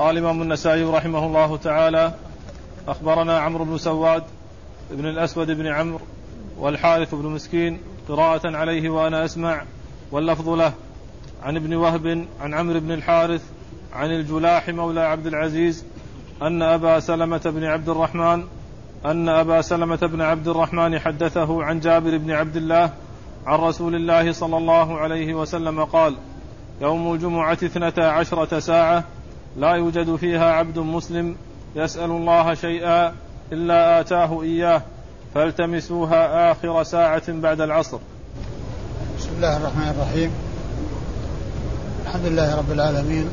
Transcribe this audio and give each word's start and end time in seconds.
قال 0.00 0.18
الإمام 0.18 0.42
النسائي 0.42 0.84
رحمه 0.84 1.26
الله 1.26 1.56
تعالى 1.56 2.12
أخبرنا 2.88 3.38
عمرو 3.38 3.64
بن 3.64 3.78
سواد 3.78 4.22
بن 4.90 5.06
الأسود 5.06 5.50
بن 5.50 5.66
عمرو 5.66 6.00
والحارث 6.58 7.14
بن 7.14 7.26
مسكين 7.26 7.80
قراءة 8.08 8.56
عليه 8.56 8.90
وأنا 8.90 9.24
أسمع 9.24 9.62
واللفظ 10.12 10.48
له 10.48 10.72
عن 11.42 11.56
ابن 11.56 11.74
وهب 11.74 12.26
عن 12.40 12.54
عمرو 12.54 12.80
بن 12.80 12.92
الحارث 12.92 13.42
عن 13.92 14.10
الجلاح 14.10 14.68
مولى 14.68 15.00
عبد 15.00 15.26
العزيز 15.26 15.84
أن 16.42 16.62
أبا 16.62 17.00
سلمة 17.00 17.42
بن 17.44 17.64
عبد 17.64 17.88
الرحمن 17.88 18.44
أن 19.04 19.28
أبا 19.28 19.60
سلمة 19.60 19.96
بن 20.02 20.20
عبد 20.20 20.48
الرحمن 20.48 20.98
حدثه 20.98 21.64
عن 21.64 21.80
جابر 21.80 22.18
بن 22.18 22.30
عبد 22.30 22.56
الله 22.56 22.92
عن 23.46 23.58
رسول 23.58 23.94
الله 23.94 24.32
صلى 24.32 24.56
الله 24.56 24.98
عليه 24.98 25.34
وسلم 25.34 25.84
قال 25.84 26.16
يوم 26.80 27.12
الجمعة 27.12 27.52
اثنتا 27.52 28.00
عشرة 28.00 28.58
ساعة 28.58 29.04
لا 29.56 29.70
يوجد 29.70 30.16
فيها 30.16 30.52
عبد 30.52 30.78
مسلم 30.78 31.36
يسأل 31.76 32.10
الله 32.10 32.54
شيئا 32.54 33.12
إلا 33.52 34.00
آتاه 34.00 34.42
إياه 34.42 34.82
فالتمسوها 35.34 36.52
آخر 36.52 36.82
ساعة 36.82 37.22
بعد 37.28 37.60
العصر. 37.60 37.98
بسم 39.18 39.28
الله 39.36 39.56
الرحمن 39.56 39.88
الرحيم. 39.88 40.30
الحمد 42.06 42.26
لله 42.26 42.56
رب 42.56 42.72
العالمين 42.72 43.28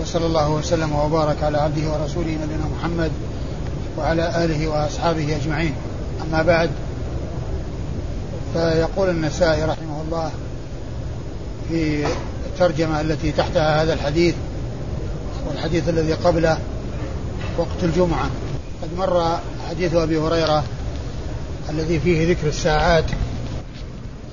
وصلى 0.00 0.26
الله 0.26 0.50
وسلم 0.50 0.92
وبارك 0.92 1.42
على 1.42 1.58
عبده 1.58 1.92
ورسوله 1.92 2.38
نبينا 2.44 2.64
محمد 2.78 3.12
وعلى 3.98 4.44
آله 4.44 4.68
وأصحابه 4.68 5.36
أجمعين. 5.36 5.74
أما 6.22 6.42
بعد 6.42 6.70
فيقول 8.54 9.10
النسائي 9.10 9.64
رحمه 9.64 10.02
الله 10.02 10.30
في 11.68 12.06
الترجمة 12.46 13.00
التي 13.00 13.32
تحتها 13.32 13.82
هذا 13.82 13.92
الحديث 13.92 14.34
والحديث 15.48 15.88
الذي 15.88 16.12
قبله 16.12 16.58
وقت 17.58 17.82
الجمعة. 17.82 18.30
قد 18.82 18.88
مر 18.98 19.38
حديث 19.70 19.94
أبي 19.94 20.18
هريرة 20.18 20.64
الذي 21.70 22.00
فيه 22.00 22.30
ذكر 22.30 22.46
الساعات. 22.46 23.04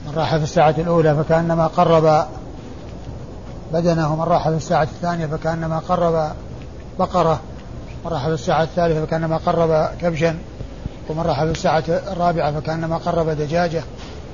من 0.05 0.13
راح 0.15 0.35
في 0.35 0.43
الساعة 0.43 0.75
الأولى 0.77 1.15
فكأنما 1.15 1.67
قرب 1.67 2.25
بدنه 3.73 4.15
من 4.15 4.21
راح 4.21 4.49
في 4.49 4.55
الساعة 4.55 4.83
الثانية 4.83 5.25
فكأنما 5.25 5.79
قرب 5.79 6.31
بقرة 6.99 7.39
من 8.05 8.11
راح 8.11 8.27
في 8.27 8.33
الساعة 8.33 8.63
الثالثة 8.63 9.05
فكأنما 9.05 9.37
قرب 9.37 9.89
كبشا 10.01 10.37
ومن 11.09 11.21
راح 11.21 11.43
في 11.43 11.51
الساعة 11.51 11.83
الرابعة 11.87 12.59
فكأنما 12.59 12.97
قرب 12.97 13.29
دجاجة 13.29 13.83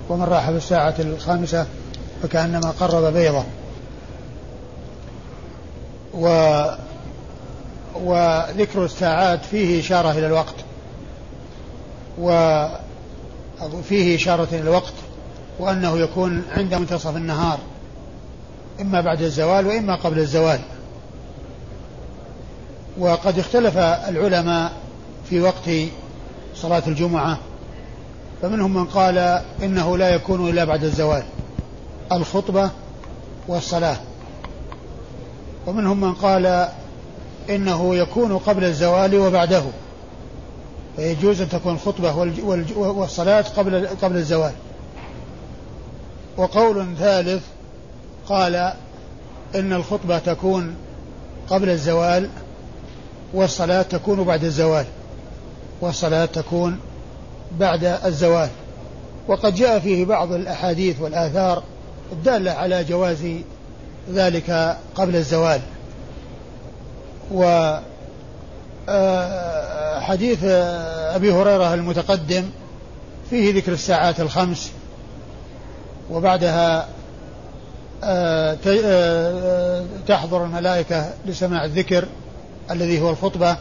ومن 0.09 0.23
راح 0.23 0.49
في 0.49 0.57
الساعة 0.57 0.95
الخامسة 0.99 1.65
فكأنما 2.23 2.71
قرب 2.79 3.13
بيضة. 3.13 3.43
و 6.13 6.27
وذكر 7.95 8.85
الساعات 8.85 9.45
فيه 9.45 9.79
إشارة 9.79 10.11
إلى 10.11 10.27
الوقت. 10.27 10.55
وفيه 13.73 14.15
إشارة 14.15 14.47
إلى 14.51 14.61
الوقت 14.61 14.93
وأنه 15.59 15.97
يكون 15.97 16.43
عند 16.51 16.73
منتصف 16.75 17.15
النهار 17.15 17.59
إما 18.81 19.01
بعد 19.01 19.21
الزوال 19.21 19.67
وإما 19.67 19.95
قبل 19.95 20.19
الزوال. 20.19 20.59
وقد 22.97 23.39
اختلف 23.39 23.77
العلماء 23.77 24.71
في 25.29 25.41
وقت 25.41 25.69
صلاة 26.55 26.83
الجمعة 26.87 27.37
فمنهم 28.41 28.73
من 28.73 28.85
قال 28.85 29.41
إنه 29.63 29.97
لا 29.97 30.09
يكون 30.09 30.49
إلا 30.49 30.65
بعد 30.65 30.83
الزوال 30.83 31.23
الخطبة 32.11 32.69
والصلاة. 33.47 33.97
ومنهم 35.67 36.01
من 36.01 36.13
قال 36.13 36.69
إنه 37.49 37.95
يكون 37.95 38.37
قبل 38.37 38.63
الزوال 38.63 39.15
وبعده 39.19 39.63
فيجوز 40.95 41.41
أن 41.41 41.49
تكون 41.49 41.73
الخطبة 41.73 42.15
والصلاة 42.77 43.41
قبل 43.41 43.87
قبل 43.87 44.17
الزوال. 44.17 44.51
وقول 46.37 46.85
ثالث 46.99 47.43
قال 48.29 48.55
إن 49.55 49.73
الخطبة 49.73 50.19
تكون 50.19 50.75
قبل 51.49 51.69
الزوال 51.69 52.29
والصلاة 53.33 53.81
تكون 53.81 54.23
بعد 54.23 54.43
الزوال 54.43 54.85
والصلاة 55.81 56.25
تكون 56.25 56.79
بعد 57.59 57.83
الزوال. 57.83 58.49
وقد 59.27 59.55
جاء 59.55 59.79
فيه 59.79 60.05
بعض 60.05 60.31
الأحاديث 60.31 61.01
والآثار 61.01 61.63
الدالة 62.11 62.51
على 62.51 62.83
جواز 62.83 63.25
ذلك 64.13 64.77
قبل 64.95 65.15
الزوال. 65.15 65.61
و 67.31 67.73
آه، 68.89 69.99
حديث 69.99 70.43
أبي 71.13 71.31
هريرة 71.31 71.73
المتقدم 71.73 72.43
فيه 73.29 73.53
ذكر 73.53 73.71
الساعات 73.71 74.19
الخمس 74.19 74.71
وبعدها 76.11 76.87
آه، 78.03 78.57
آه، 78.67 79.83
تحضر 80.07 80.43
الملائكة 80.43 81.09
لسماع 81.25 81.65
الذكر 81.65 82.05
الذي 82.71 83.01
هو 83.01 83.09
الخطبة. 83.09 83.57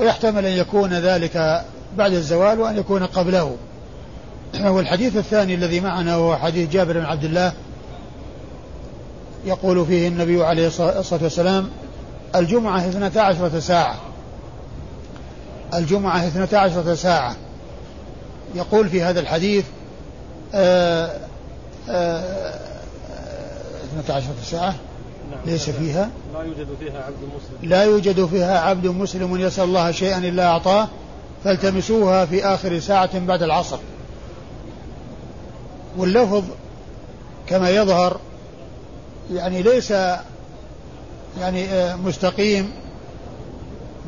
ويحتمل 0.00 0.46
أن 0.46 0.52
يكون 0.52 0.94
ذلك 0.94 1.64
بعد 1.96 2.12
الزوال 2.12 2.60
وأن 2.60 2.76
يكون 2.76 3.06
قبله. 3.06 3.56
والحديث 4.64 5.16
الثاني 5.16 5.54
الذي 5.54 5.80
معنا 5.80 6.14
هو 6.14 6.36
حديث 6.36 6.70
جابر 6.70 6.92
بن 6.92 7.04
عبد 7.04 7.24
الله 7.24 7.52
يقول 9.46 9.86
فيه 9.86 10.08
النبي 10.08 10.44
عليه 10.44 10.66
الصلاة 10.66 11.22
والسلام 11.22 11.68
الجمعة 12.34 12.88
اثنتا 12.88 13.18
عشرة 13.18 13.58
ساعة. 13.58 13.96
الجمعة 15.74 16.26
اثنتا 16.26 16.56
عشرة 16.56 16.94
ساعة. 16.94 17.36
يقول 18.54 18.88
في 18.88 19.02
هذا 19.02 19.20
الحديث 19.20 19.64
آه، 20.54 21.10
اثنتا 23.84 24.12
عشرة 24.12 24.34
ساعة. 24.44 24.74
نعم 25.30 25.40
ليس 25.46 25.70
فيها. 25.70 26.10
لا 26.34 26.42
يوجد 26.42 26.68
فيها 26.80 27.02
عبد 27.02 27.22
مسلم. 27.36 27.70
لا 27.70 27.82
يوجد 27.84 28.26
فيها 28.26 28.60
عبد 28.60 28.86
مسلم 28.86 29.40
يسأل 29.40 29.64
الله 29.64 29.90
شيئا 29.90 30.18
إلا 30.18 30.46
أعطاه 30.46 30.88
فالتمسوها 31.44 32.24
في 32.24 32.44
آخر 32.44 32.78
ساعة 32.78 33.18
بعد 33.18 33.42
العصر. 33.42 33.78
واللفظ 35.96 36.44
كما 37.46 37.70
يظهر 37.70 38.20
يعني 39.32 39.62
ليس 39.62 39.90
يعني 41.40 41.64
آه، 41.68 41.96
مستقيم 41.96 42.70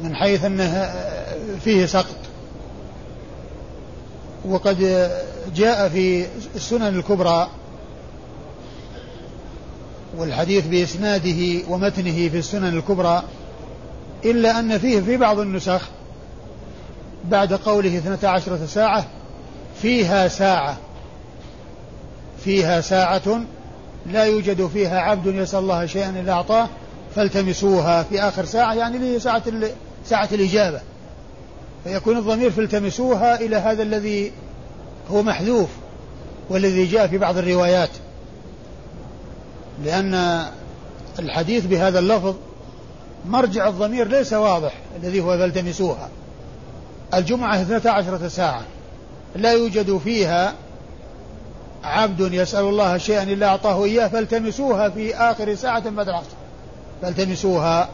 من 0.02 0.16
حيث 0.16 0.44
أنه 0.44 0.64
آه، 0.64 1.36
فيه 1.64 1.86
سقط. 1.86 2.16
وقد 4.44 5.10
جاء 5.54 5.88
في 5.88 6.26
السنن 6.54 6.98
الكبرى 6.98 7.48
والحديث 10.16 10.66
بإسناده 10.66 11.62
ومتنه 11.68 12.28
في 12.28 12.38
السنن 12.38 12.78
الكبرى 12.78 13.22
إلا 14.24 14.58
أن 14.58 14.78
فيه 14.78 15.00
في 15.00 15.16
بعض 15.16 15.38
النسخ 15.38 15.88
بعد 17.24 17.52
قوله 17.52 17.98
اثنتا 17.98 18.26
عشرة 18.26 18.66
ساعة 18.66 19.06
فيها 19.82 20.28
ساعة 20.28 20.76
فيها 22.44 22.80
ساعة 22.80 23.40
لا 24.12 24.24
يوجد 24.24 24.66
فيها 24.66 25.00
عبد 25.00 25.26
يسأل 25.26 25.58
الله 25.58 25.86
شيئا 25.86 26.10
إلا 26.10 26.32
أعطاه 26.32 26.68
فالتمسوها 27.14 28.02
في 28.02 28.22
آخر 28.22 28.44
ساعة 28.44 28.74
يعني 28.74 28.96
اللي 28.96 29.20
ساعة 29.20 29.42
ساعة 30.04 30.28
الإجابة. 30.32 30.80
فيكون 31.84 32.18
الضمير 32.18 32.50
فالتمسوها 32.50 33.40
إلى 33.40 33.56
هذا 33.56 33.82
الذي 33.82 34.32
هو 35.10 35.22
محذوف 35.22 35.68
والذي 36.50 36.86
جاء 36.86 37.06
في 37.06 37.18
بعض 37.18 37.38
الروايات. 37.38 37.90
لأن 39.84 40.44
الحديث 41.18 41.66
بهذا 41.66 41.98
اللفظ 41.98 42.34
مرجع 43.26 43.68
الضمير 43.68 44.08
ليس 44.08 44.32
واضح 44.32 44.72
الذي 45.02 45.20
هو 45.20 45.38
فالتمسوها. 45.38 46.08
الجمعة 47.14 47.62
اثنتا 47.62 47.88
عشرة 47.88 48.28
ساعة. 48.28 48.62
لا 49.36 49.52
يوجد 49.52 49.98
فيها 49.98 50.54
عبد 51.84 52.32
يسأل 52.32 52.64
الله 52.64 52.98
شيئا 52.98 53.22
إلا 53.22 53.46
أعطاه 53.46 53.84
إياه 53.84 54.08
فالتمسوها 54.08 54.88
في 54.88 55.14
آخر 55.14 55.54
ساعة 55.54 55.90
بعد 55.90 56.08
العصر 56.08 56.36
فالتمسوها. 57.02 57.88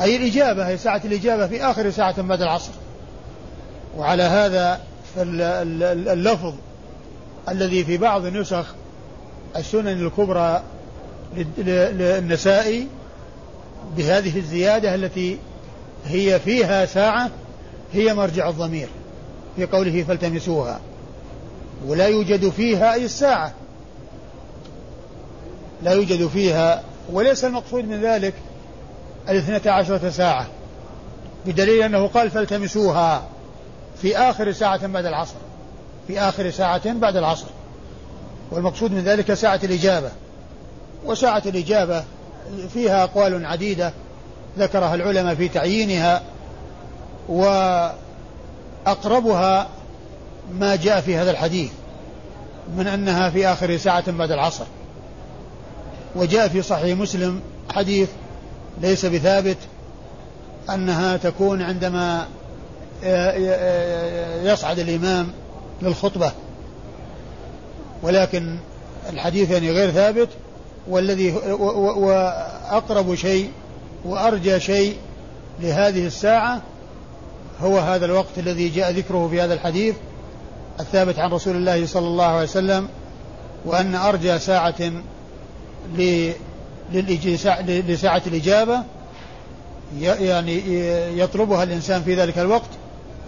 أي 0.00 0.16
الإجابة 0.16 0.68
هي 0.68 0.78
ساعة 0.78 1.00
الإجابة 1.04 1.46
في 1.46 1.64
آخر 1.64 1.90
ساعة 1.90 2.22
بعد 2.22 2.42
العصر 2.42 2.72
وعلى 3.98 4.22
هذا 4.22 4.80
اللفظ 6.12 6.54
الذي 7.48 7.84
في 7.84 7.96
بعض 7.96 8.26
نسخ 8.26 8.74
السنن 9.56 10.06
الكبرى 10.06 10.62
للنسائي 11.58 12.86
بهذه 13.96 14.38
الزيادة 14.38 14.94
التي 14.94 15.38
هي 16.06 16.40
فيها 16.40 16.86
ساعة 16.86 17.30
هي 17.92 18.14
مرجع 18.14 18.48
الضمير 18.48 18.88
في 19.56 19.66
قوله 19.66 20.04
فالتمسوها. 20.08 20.80
ولا 21.86 22.06
يوجد 22.06 22.48
فيها 22.48 22.94
أي 22.94 23.04
الساعة. 23.04 23.52
لا 25.82 25.92
يوجد 25.92 26.26
فيها 26.26 26.82
وليس 27.12 27.44
المقصود 27.44 27.84
من 27.84 28.00
ذلك 28.00 28.34
الاثنتا 29.28 29.68
عشرة 29.68 30.10
ساعة 30.10 30.46
بدليل 31.46 31.82
أنه 31.82 32.06
قال 32.06 32.30
فالتمسوها 32.30 33.22
في 34.02 34.18
آخر 34.18 34.52
ساعة 34.52 34.86
بعد 34.86 35.06
العصر. 35.06 35.34
في 36.06 36.20
آخر 36.20 36.50
ساعة 36.50 36.92
بعد 36.92 37.16
العصر. 37.16 37.46
والمقصود 38.50 38.92
من 38.92 39.00
ذلك 39.00 39.34
ساعة 39.34 39.60
الإجابة. 39.64 40.10
وساعة 41.04 41.42
الإجابة 41.46 42.04
فيها 42.74 43.04
أقوال 43.04 43.46
عديدة 43.46 43.92
ذكرها 44.58 44.94
العلماء 44.94 45.34
في 45.34 45.48
تعيينها 45.48 46.22
وأقربها 48.86 49.68
ما 50.52 50.76
جاء 50.76 51.00
في 51.00 51.16
هذا 51.16 51.30
الحديث 51.30 51.70
من 52.76 52.86
أنها 52.86 53.30
في 53.30 53.46
آخر 53.46 53.76
ساعة 53.76 54.10
بعد 54.10 54.30
العصر. 54.30 54.64
وجاء 56.16 56.48
في 56.48 56.62
صحيح 56.62 56.98
مسلم 56.98 57.40
حديث 57.70 58.08
ليس 58.80 59.06
بثابت 59.06 59.56
أنها 60.70 61.16
تكون 61.16 61.62
عندما 61.62 62.26
يصعد 64.42 64.78
الإمام 64.78 65.28
للخطبة. 65.82 66.32
ولكن 68.02 68.56
الحديث 69.12 69.50
يعني 69.50 69.70
غير 69.70 69.90
ثابت 69.90 70.28
والذي 70.88 71.32
وأقرب 71.96 73.14
شيء 73.14 73.50
وأرجى 74.04 74.60
شيء 74.60 74.96
لهذه 75.60 76.06
الساعة 76.06 76.62
هو 77.62 77.78
هذا 77.78 78.04
الوقت 78.04 78.38
الذي 78.38 78.68
جاء 78.68 78.92
ذكره 78.92 79.28
في 79.28 79.40
هذا 79.40 79.54
الحديث 79.54 79.94
الثابت 80.80 81.18
عن 81.18 81.30
رسول 81.30 81.56
الله 81.56 81.86
صلى 81.86 82.06
الله 82.06 82.24
عليه 82.24 82.42
وسلم 82.42 82.88
وأن 83.64 83.94
أرجى 83.94 84.38
ساعة 84.38 84.92
لساعة 87.64 88.22
الإجابة 88.26 88.82
يعني 90.00 90.62
يطلبها 91.18 91.62
الإنسان 91.62 92.02
في 92.02 92.14
ذلك 92.14 92.38
الوقت 92.38 92.70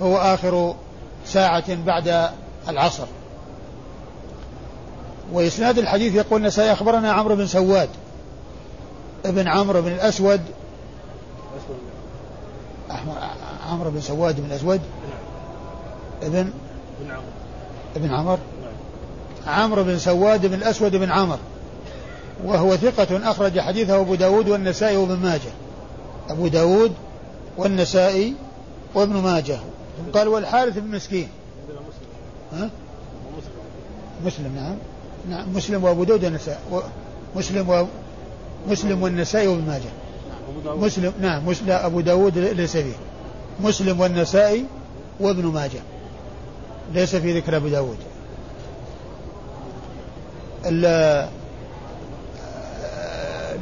هو 0.03 0.17
آخر 0.17 0.75
ساعة 1.27 1.75
بعد 1.75 2.31
العصر. 2.69 3.07
وإسناد 5.33 5.79
الحديث 5.79 6.15
يقول 6.15 6.41
النسائي 6.41 6.73
أخبرنا 6.73 7.13
عمرو 7.13 7.37
بن 7.37 7.47
سواد 7.47 7.89
ابن 9.25 9.49
عمرو 9.49 9.83
بن 9.83 9.93
الأسود. 9.93 10.41
عمرو 13.71 13.91
بن 13.91 14.01
سواد 14.01 14.41
بن 14.41 14.47
الأسود؟ 14.47 14.81
ابن؟ 16.23 16.53
ابن 17.01 17.17
عمر؟ 17.97 18.39
عمرو 19.47 19.85
بن 19.85 19.99
سواد 19.99 20.47
بن 20.47 20.55
الأسود 20.55 20.97
بن 20.97 21.11
عمر. 21.11 21.39
وهو 22.45 22.77
ثقة 22.77 23.31
أخرج 23.31 23.61
حديثه 23.61 24.01
أبو 24.01 24.15
داود 24.15 24.49
والنسائي 24.49 24.97
وابن 24.97 25.17
ماجه. 25.17 25.51
أبو 26.31 26.49
داود 26.49 26.93
والنسائي 27.57 28.35
وابن 28.95 29.17
ماجه. 29.17 29.59
قال 30.15 30.29
والحارث 30.29 30.79
بن 30.79 30.97
مسكين. 30.97 31.29
ها؟ 32.53 32.71
مسلم 34.25 34.57
نعم. 34.57 34.77
نعم 35.31 35.57
مسلم 35.57 35.85
وأبو 35.85 36.05
داود 36.05 36.25
والنسائي. 36.25 36.59
مسلم 37.37 37.69
و 37.69 37.87
مسلم 38.71 39.03
والنسائي 39.03 39.49
وابن 39.49 39.67
ماجه. 39.67 39.91
مسلم 40.67 41.13
نعم 41.21 41.49
مسلم 41.49 41.71
أبو 41.71 42.01
داود 42.01 42.39
ليس 42.39 42.77
فيه. 42.77 42.97
مسلم 43.61 44.01
والنسائي 44.01 44.65
وابن 45.21 45.47
ماجه. 45.47 45.81
ليس 46.93 47.17
في 47.17 47.39
ذكر 47.39 47.57
أبو 47.57 47.69
داود. 47.69 47.97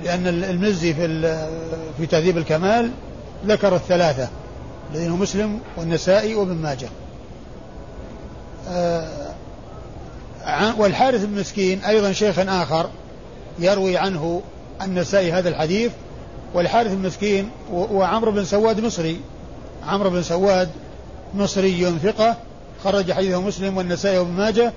لأن 0.04 0.26
المزي 0.26 0.94
في 0.94 1.06
في 1.98 2.06
تهذيب 2.06 2.38
الكمال 2.38 2.90
ذكر 3.46 3.76
الثلاثة 3.76 4.28
الذين 4.90 5.10
مسلم 5.10 5.60
والنسائي 5.76 6.34
وابن 6.34 6.54
ماجه. 6.54 6.88
آه، 8.68 9.26
والحارث 10.78 11.24
بن 11.24 11.40
مسكين 11.40 11.84
أيضا 11.84 12.12
شيخ 12.12 12.38
آخر 12.38 12.90
يروي 13.58 13.96
عنه 13.96 14.42
النسائي 14.82 15.32
هذا 15.32 15.48
الحديث 15.48 15.92
والحارث 16.54 16.92
بن 16.92 17.02
مسكين 17.02 17.50
وعمرو 17.72 18.32
بن 18.32 18.44
سواد 18.44 18.80
مصري. 18.80 19.20
عمرو 19.86 20.10
بن 20.10 20.22
سواد 20.22 20.68
مصري 21.34 21.98
ثقة 22.02 22.36
خرج 22.86 23.12
حديثه 23.12 23.40
مسلم 23.40 23.76
والنسائي 23.76 24.18
وابن 24.18 24.30
ماجه. 24.30 24.72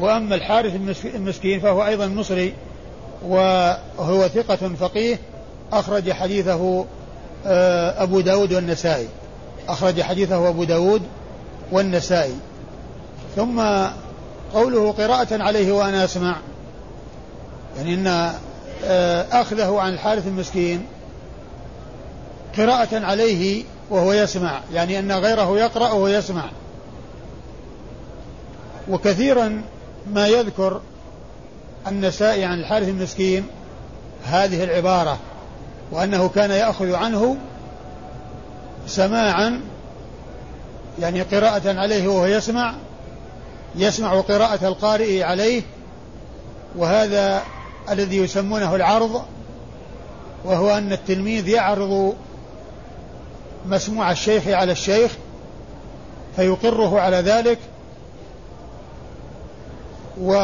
وأما 0.00 0.34
الحارث 0.34 0.74
المسكين 1.04 1.60
فهو 1.60 1.86
أيضا 1.86 2.06
مصري 2.06 2.54
وهو 3.26 4.28
ثقة 4.28 4.74
فقيه. 4.80 5.18
أخرج 5.72 6.12
حديثه 6.12 6.84
آه، 7.46 8.02
أبو 8.02 8.20
داود 8.20 8.52
والنسائي. 8.52 9.08
أخرج 9.68 10.02
حديثه 10.02 10.48
أبو 10.48 10.64
داود 10.64 11.02
والنسائي. 11.72 12.34
ثم 13.36 13.62
قوله 14.54 14.92
قراءة 14.92 15.42
عليه 15.42 15.72
وأنا 15.72 16.04
أسمع. 16.04 16.36
يعني 17.76 17.94
أن 17.94 18.06
آه، 18.84 19.26
أخذه 19.40 19.80
عن 19.80 19.92
الحارث 19.92 20.26
المسكين 20.26 20.86
قراءة 22.58 23.04
عليه 23.04 23.64
وهو 23.90 24.12
يسمع. 24.12 24.60
يعني 24.72 24.98
أن 24.98 25.12
غيره 25.12 25.58
يقرأ 25.58 25.92
وهو 25.92 26.08
يسمع. 26.08 26.44
وكثيرا 28.88 29.62
ما 30.12 30.26
يذكر 30.28 30.80
النسائي 31.86 32.44
عن 32.44 32.60
الحارث 32.60 32.88
المسكين 32.88 33.46
هذه 34.24 34.64
العبارة 34.64 35.18
وأنه 35.92 36.28
كان 36.28 36.50
يأخذ 36.50 36.94
عنه 36.94 37.36
سماعا 38.86 39.60
يعني 41.00 41.22
قراءة 41.22 41.78
عليه 41.80 42.08
وهو 42.08 42.26
يسمع 42.26 42.74
يسمع 43.76 44.20
قراءة 44.20 44.68
القارئ 44.68 45.22
عليه 45.22 45.62
وهذا 46.76 47.42
الذي 47.90 48.16
يسمونه 48.16 48.74
العرض 48.74 49.24
وهو 50.44 50.70
أن 50.70 50.92
التلميذ 50.92 51.48
يعرض 51.48 52.14
مسموع 53.66 54.10
الشيخ 54.10 54.48
على 54.48 54.72
الشيخ 54.72 55.12
فيقره 56.36 57.00
على 57.00 57.16
ذلك 57.16 57.58
و 60.20 60.34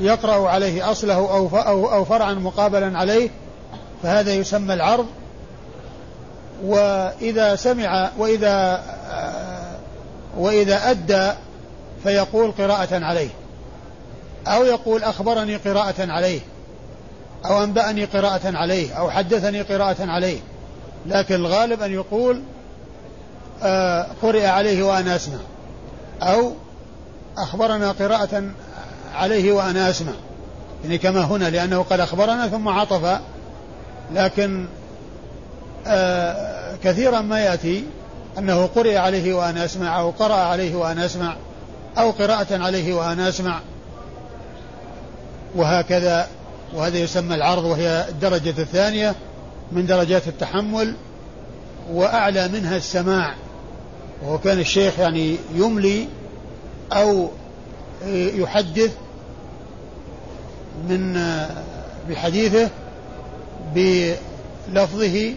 يقرأ 0.00 0.48
عليه 0.48 0.90
أصله 0.90 1.14
أو 1.14 1.92
أو 1.92 2.04
فرعا 2.04 2.34
مقابلا 2.34 2.98
عليه 2.98 3.30
فهذا 4.02 4.34
يسمى 4.34 4.74
العرض. 4.74 5.06
وإذا 6.64 7.56
سمع 7.56 8.10
وإذا 8.18 8.82
وإذا 10.36 10.90
أدى 10.90 11.32
فيقول 12.02 12.52
قراءة 12.52 13.04
عليه. 13.04 13.28
أو 14.46 14.64
يقول 14.64 15.02
أخبرني 15.02 15.56
قراءة 15.56 16.12
عليه 16.12 16.40
أو 17.44 17.64
أنبأني 17.64 18.04
قراءة 18.04 18.56
عليه 18.56 18.92
أو 18.92 19.10
حدثني 19.10 19.62
قراءة 19.62 20.10
عليه. 20.10 20.38
لكن 21.06 21.34
الغالب 21.34 21.82
أن 21.82 21.92
يقول 21.92 22.42
قرئ 24.22 24.46
عليه 24.46 24.82
وأنا 24.82 25.16
أسمع 25.16 25.38
أو 26.22 26.52
أخبرنا 27.38 27.92
قراءة 27.92 28.42
عليه 29.14 29.52
وأنا 29.52 29.90
أسمع 29.90 30.12
يعني 30.84 30.98
كما 30.98 31.20
هنا 31.24 31.50
لأنه 31.50 31.82
قد 31.82 32.00
أخبرنا 32.00 32.48
ثم 32.48 32.68
عطف. 32.68 33.20
لكن 34.14 34.66
آه 35.86 36.76
كثيرا 36.84 37.20
ما 37.20 37.40
يأتي 37.40 37.84
أنه 38.38 38.66
قرئ 38.66 38.96
عليه 38.96 39.34
وأنا 39.34 39.64
أسمع 39.64 40.00
أو 40.00 40.10
قرأ 40.10 40.34
عليه 40.34 40.76
وأنا 40.76 41.04
أسمع 41.04 41.36
أو 41.98 42.10
قراءة 42.10 42.58
عليه 42.58 42.94
وأنا 42.94 43.28
أسمع 43.28 43.60
وهكذا 45.54 46.28
وهذا 46.74 46.98
يسمى 46.98 47.34
العرض 47.34 47.64
وهي 47.64 48.04
الدرجة 48.08 48.54
الثانية 48.62 49.14
من 49.72 49.86
درجات 49.86 50.28
التحمل 50.28 50.94
وأعلى 51.92 52.48
منها 52.48 52.76
السماع. 52.76 53.34
وهو 54.22 54.38
كان 54.38 54.58
الشيخ 54.58 54.98
يعني 54.98 55.36
يملي 55.54 56.08
أو 56.92 57.28
يحدث 58.06 58.96
من 60.88 61.20
بحديثه 62.08 62.70
بلفظه 63.74 65.34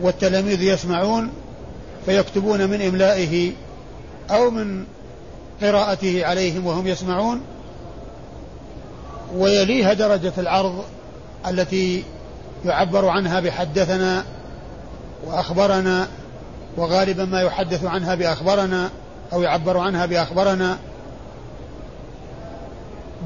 والتلاميذ 0.00 0.62
يسمعون 0.62 1.30
فيكتبون 2.06 2.70
من 2.70 2.82
إملائه 2.82 3.52
أو 4.30 4.50
من 4.50 4.84
قراءته 5.62 6.26
عليهم 6.26 6.66
وهم 6.66 6.86
يسمعون 6.86 7.40
ويليها 9.34 9.92
درجة 9.92 10.32
العرض 10.38 10.84
التي 11.48 12.04
يعبر 12.64 13.08
عنها 13.08 13.40
بحدثنا 13.40 14.24
وأخبرنا 15.26 16.08
وغالبا 16.78 17.24
ما 17.24 17.42
يحدث 17.42 17.84
عنها 17.84 18.14
بأخبرنا 18.14 18.90
أو 19.32 19.42
يعبر 19.42 19.78
عنها 19.78 20.06
بأخبرنا 20.06 20.78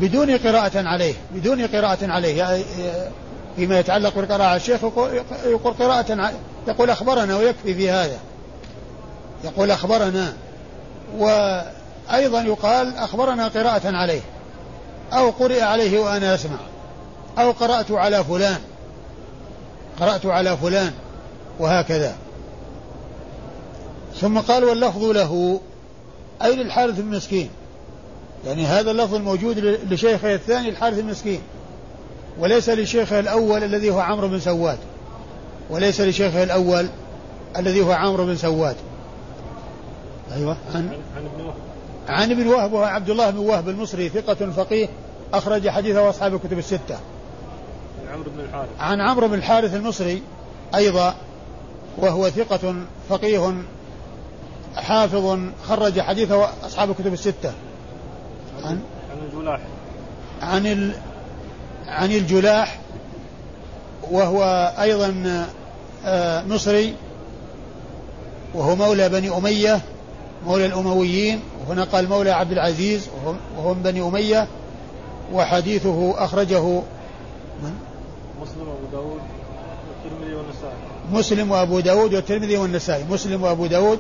بدون 0.01 0.39
قراءة 0.39 0.89
عليه 0.89 1.15
بدون 1.31 1.67
قراءة 1.67 1.99
عليه. 2.03 2.39
يعني 2.39 2.63
فيما 3.57 3.79
يتعلق 3.79 4.15
بالقراءة 4.15 4.57
الشيخ 4.57 4.81
يقول 5.47 5.75
قراءة 5.75 6.33
يقول 6.69 6.91
أخبرنا 6.91 7.37
ويكفي 7.37 7.75
في 7.75 7.91
هذا. 7.91 8.19
يقول 9.45 9.71
أخبرنا. 9.71 10.33
وأيضا 11.19 12.43
يقال 12.43 12.97
أخبرنا 12.97 13.49
قراءة 13.49 13.97
عليه. 13.97 14.21
أو 15.13 15.31
قرئ 15.31 15.63
عليه 15.63 15.99
وأنا 15.99 16.35
أسمع. 16.35 16.59
أو 17.39 17.51
قرأت 17.51 17.91
على 17.91 18.25
فلان. 18.25 18.61
قرأت 20.01 20.27
على 20.27 20.57
فلان. 20.57 20.93
وهكذا. 21.59 22.15
ثم 24.23 24.39
قال 24.39 24.65
واللفظ 24.65 25.05
له 25.05 25.61
أي 26.43 26.57
للحارث 26.57 26.99
المسكين 26.99 27.51
يعني 28.47 28.67
هذا 28.67 28.91
اللفظ 28.91 29.15
الموجود 29.15 29.59
لشيخه 29.91 30.35
الثاني 30.35 30.69
الحارث 30.69 30.99
المسكين 30.99 31.41
وليس 32.39 32.69
لشيخه 32.69 33.21
الأول 33.21 33.65
الذي 33.65 33.91
هو 33.91 34.01
عمرو 34.01 34.29
بن 34.29 34.41
سواد. 34.41 34.79
وليس 35.71 36.01
لشيخه 36.01 36.43
الأول 36.43 36.89
الذي 37.57 37.83
هو 37.83 37.93
عمرو 37.93 38.27
بن 38.27 38.37
سواد. 38.37 38.77
أيوة 40.37 40.57
عن 40.75 40.91
عن 41.17 41.27
ابن 41.27 41.45
وهب. 41.45 41.55
عن 42.09 42.31
ابن 42.31 42.47
وهب 42.47 42.73
وهو 42.73 42.85
عبد 42.85 43.11
الله 43.11 43.31
بن 43.31 43.39
وهب 43.39 43.69
المصري 43.69 44.09
ثقة 44.09 44.51
فقيه 44.51 44.89
أخرج 45.35 45.69
حديثه 45.69 46.11
أصحاب 46.11 46.35
الكتب 46.35 46.59
الستة. 46.59 46.99
عن 48.09 48.15
عمرو 48.15 48.31
بن 48.31 48.41
الحارث. 48.41 48.69
عن 48.81 49.01
عمرو 49.01 49.29
بن 49.29 49.35
الحارث 49.35 49.75
المصري 49.75 50.23
أيضا 50.75 51.15
وهو 51.99 52.31
ثقة 52.31 52.75
فقيه 53.09 53.53
حافظ 54.77 55.39
خرج 55.69 56.01
حديثه 56.01 56.49
أصحاب 56.67 56.91
الكتب 56.91 57.13
الستة. 57.13 57.53
عن 58.65 58.81
عن 59.11 59.19
الجلاح. 59.33 59.61
عن 60.43 60.67
ال 60.67 60.93
عن 61.87 62.11
الجلاح 62.11 62.79
وهو 64.11 64.73
أيضا 64.81 65.47
آه، 66.07 66.45
مصري 66.45 66.95
وهو 68.55 68.77
مولى 68.77 69.09
بني 69.09 69.37
أمية 69.37 69.81
مولى 70.47 70.67
الأمويين 70.67 71.41
وهنا 71.61 71.85
قال 71.85 72.09
مولى 72.09 72.31
عبد 72.31 72.53
العزيز 72.53 73.09
وهو 73.57 73.75
من 73.75 73.83
بني 73.83 74.03
أمية 74.03 74.47
وحديثه 75.33 76.25
أخرجه 76.25 76.63
من؟ 77.63 77.75
مسلم 78.43 78.69
وأبو 78.69 78.87
داود 78.93 79.21
والترمذي 79.89 80.35
والنسائي. 80.35 80.75
مسلم 81.13 81.51
وأبو 81.51 81.81
داود 81.81 82.15
والترمذي 82.15 82.57
والنسائي. 82.57 83.05
مسلم 83.11 83.43
وأبو 83.43 83.67
داود 83.67 83.99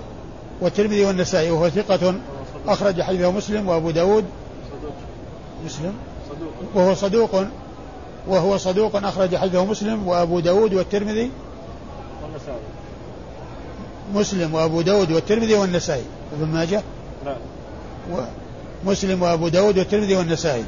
والترمذي 0.62 1.04
والنسائي 1.04 1.50
وهو 1.50 1.68
ثقة 1.68 2.14
أخرج 2.68 3.02
حديثه 3.02 3.30
مسلم 3.30 3.68
وأبو 3.68 3.90
داود. 3.90 4.24
مسلم؟ 5.64 5.94
وهو 6.74 6.94
صدوق. 6.94 7.44
وهو 8.28 8.56
صدوق 8.56 8.96
أخرج 8.96 9.36
حديثه 9.36 9.64
مسلم 9.64 10.08
وأبو 10.08 10.40
داود 10.40 10.74
والترمذي. 10.74 11.30
والنسائي. 12.22 12.60
مسلم 14.14 14.54
وأبو 14.54 14.80
داود 14.80 15.12
والترمذي 15.12 15.54
والنسائي. 15.54 16.04
ابن 16.32 16.52
ماجه؟ 16.52 16.82
لا. 17.26 17.36
مسلم 18.84 19.22
وأبو 19.22 19.48
داود 19.48 19.78
والترمذي 19.78 20.16
والنسائي. 20.16 20.64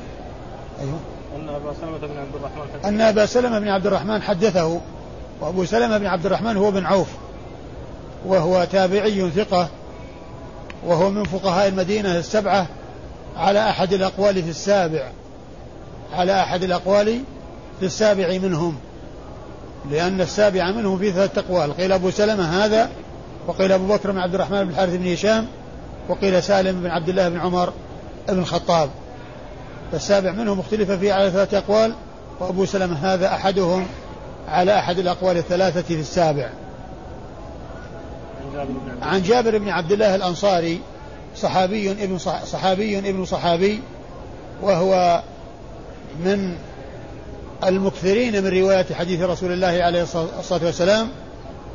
أيوه. 0.80 0.98
أن 1.36 1.48
أبا 1.48 1.72
سلمة 1.80 1.98
بن 1.98 2.18
عبد 2.18 2.34
الرحمن 2.34 2.62
حدثه. 2.72 2.88
أن 2.88 3.00
أبا 3.00 3.26
سلمة 3.26 3.58
بن 3.58 3.68
عبد 3.68 3.86
الرحمن 3.86 4.22
حدثه. 4.22 4.80
وأبو 5.40 5.64
سلمة 5.64 5.98
بن 5.98 6.06
عبد 6.06 6.26
الرحمن 6.26 6.56
هو 6.56 6.70
بن 6.70 6.86
عوف. 6.86 7.08
وهو 8.26 8.66
تابعي 8.72 9.30
ثقة. 9.30 9.68
وهو 10.86 11.10
من 11.10 11.24
فقهاء 11.24 11.68
المدينة 11.68 12.18
السبعة 12.18 12.66
على 13.36 13.70
أحد 13.70 13.92
الأقوال 13.92 14.42
في 14.42 14.50
السابع 14.50 15.10
على 16.12 16.42
أحد 16.42 16.62
الأقوال 16.62 17.20
في 17.80 17.86
السابع 17.86 18.38
منهم 18.38 18.76
لأن 19.90 20.20
السابع 20.20 20.70
منهم 20.70 20.98
في 20.98 21.12
ثلاثة 21.12 21.40
أقوال 21.40 21.76
قيل 21.76 21.92
أبو 21.92 22.10
سلمة 22.10 22.64
هذا 22.64 22.90
وقيل 23.46 23.72
أبو 23.72 23.86
بكر 23.86 24.10
بن 24.10 24.18
عبد 24.18 24.34
الرحمن 24.34 24.64
بن 24.64 24.70
الحارث 24.70 24.94
بن 24.94 25.12
هشام 25.12 25.46
وقيل 26.08 26.42
سالم 26.42 26.80
بن 26.80 26.86
عبد 26.86 27.08
الله 27.08 27.28
بن 27.28 27.40
عمر 27.40 27.72
بن 28.28 28.38
الخطاب. 28.38 28.90
فالسابع 29.92 30.32
منهم 30.32 30.60
اختلف 30.60 30.90
فيه 30.90 31.12
على 31.12 31.30
ثلاثة 31.30 31.58
أقوال 31.58 31.94
وأبو 32.40 32.64
سلمة 32.64 33.14
هذا 33.14 33.26
أحدهم 33.26 33.86
على 34.48 34.78
أحد 34.78 34.98
الأقوال 34.98 35.36
الثلاثة 35.36 35.82
في 35.82 36.00
السابع. 36.00 36.50
عن 39.02 39.22
جابر 39.22 39.58
بن 39.58 39.68
عبد 39.68 39.92
الله 39.92 40.14
الأنصاري 40.14 40.80
صحابي 41.36 41.90
ابن 41.90 42.18
صحابي 42.44 42.98
ابن 42.98 43.24
صحابي 43.24 43.80
وهو 44.62 45.22
من 46.24 46.56
المكثرين 47.64 48.44
من 48.44 48.48
رواية 48.48 48.86
حديث 48.94 49.22
رسول 49.22 49.52
الله 49.52 49.82
عليه 49.82 50.02
الصلاة 50.02 50.64
والسلام 50.64 51.08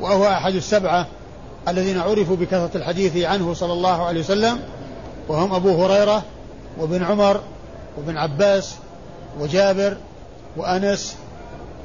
وهو 0.01 0.27
أحد 0.27 0.55
السبعة 0.55 1.07
الذين 1.67 1.97
عرفوا 1.97 2.35
بكثرة 2.35 2.71
الحديث 2.75 3.17
عنه 3.17 3.53
صلى 3.53 3.73
الله 3.73 4.05
عليه 4.05 4.19
وسلم 4.19 4.59
وهم 5.27 5.53
أبو 5.53 5.85
هريرة 5.85 6.23
وابن 6.77 7.03
عمر 7.03 7.41
وابن 7.97 8.17
عباس 8.17 8.75
وجابر 9.39 9.97
وأنس 10.57 11.15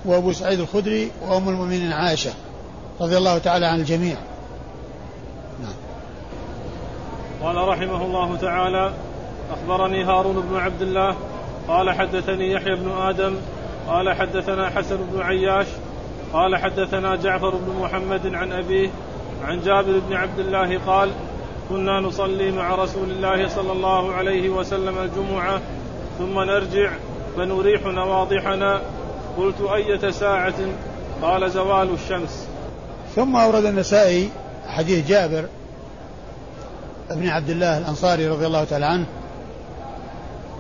وأبو 0.05 0.33
سعيد 0.33 0.61
الخدري 0.61 1.11
وأم 1.23 1.49
المؤمنين 1.49 1.93
عائشة 1.93 2.33
رضي 3.01 3.17
الله 3.17 3.39
تعالى 3.39 3.67
عن 3.67 3.81
الجميع 3.81 4.17
نعم. 5.63 5.73
قال 7.45 7.69
رحمه 7.69 8.05
الله 8.05 8.37
تعالى 8.37 8.93
أخبرني 9.53 10.05
هارون 10.05 10.41
بن 10.51 10.57
عبد 10.57 10.83
الله 10.83 11.17
قال 11.69 11.91
حدثني 11.91 12.53
يحيى 12.53 12.77
بن 12.77 12.91
آدم 12.91 13.37
قال 13.89 14.13
حدثنا 14.13 14.71
حسن 14.71 14.97
بن 15.13 15.23
عياش 15.23 15.67
قال 16.33 16.57
حدثنا 16.57 17.17
جعفر 17.17 17.51
بن 17.51 17.81
محمد 17.81 18.35
عن 18.35 18.53
أبيه 18.53 18.91
عن 19.45 19.61
جابر 19.61 19.99
بن 20.09 20.17
عبد 20.17 20.39
الله 20.39 20.79
قال 20.87 21.11
كنا 21.69 22.01
نصلي 22.01 22.51
مع 22.51 22.75
رسول 22.75 23.11
الله 23.11 23.49
صلى 23.49 23.73
الله 23.73 24.13
عليه 24.13 24.49
وسلم 24.49 24.99
الجمعة 24.99 25.61
ثم 26.19 26.41
نرجع 26.41 26.91
فنريح 27.37 27.87
نواضحنا. 27.87 28.81
قلت 29.39 29.61
أية 29.75 30.11
ساعة؟ 30.11 30.55
قال 31.23 31.51
زوال 31.51 31.89
الشمس. 31.95 32.49
ثم 33.15 33.37
أورد 33.37 33.65
النسائي 33.65 34.31
حديث 34.67 35.09
جابر 35.09 35.45
بن 37.11 37.29
عبد 37.29 37.51
الله 37.51 37.79
الأنصاري 37.79 38.29
رضي 38.29 38.47
الله 38.47 38.65
تعالى 38.65 38.87
عنه 38.87 39.07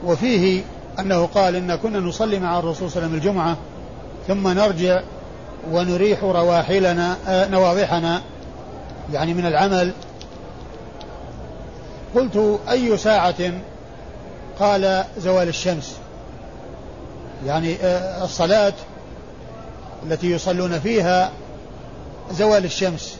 وفيه 0.05 0.63
أنه 0.99 1.27
قال 1.27 1.57
إن 1.57 1.75
كنا 1.75 2.01
نصلي 2.01 2.39
مع 2.39 2.59
الرسول 2.59 2.91
صلى 2.91 2.97
الله 2.97 2.97
عليه 2.97 3.07
وسلم 3.07 3.15
الجمعة 3.15 3.57
ثم 4.29 4.49
نرجع 4.49 5.01
ونريح 5.71 6.25
رواحلنا 6.25 7.17
آه، 7.29 7.49
نواضحنا 7.49 8.23
يعني 9.13 9.35
من 9.35 9.47
العمل. 9.47 9.93
قلت 12.15 12.61
أي 12.71 12.97
ساعة 12.97 13.53
قال 14.61 15.05
زوال 15.19 15.49
الشمس؟ 15.49 15.97
يعني 17.47 17.77
آه، 17.83 18.25
الصلاة 18.25 18.73
التي 20.07 20.31
يصلون 20.31 20.81
فيها 20.81 21.31
زوال 22.31 22.65
الشمس. 22.65 23.17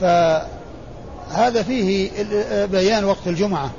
فهذا 0.00 1.62
فيه 1.62 2.10
بيان 2.64 3.04
وقت 3.04 3.26
الجمعة 3.26 3.70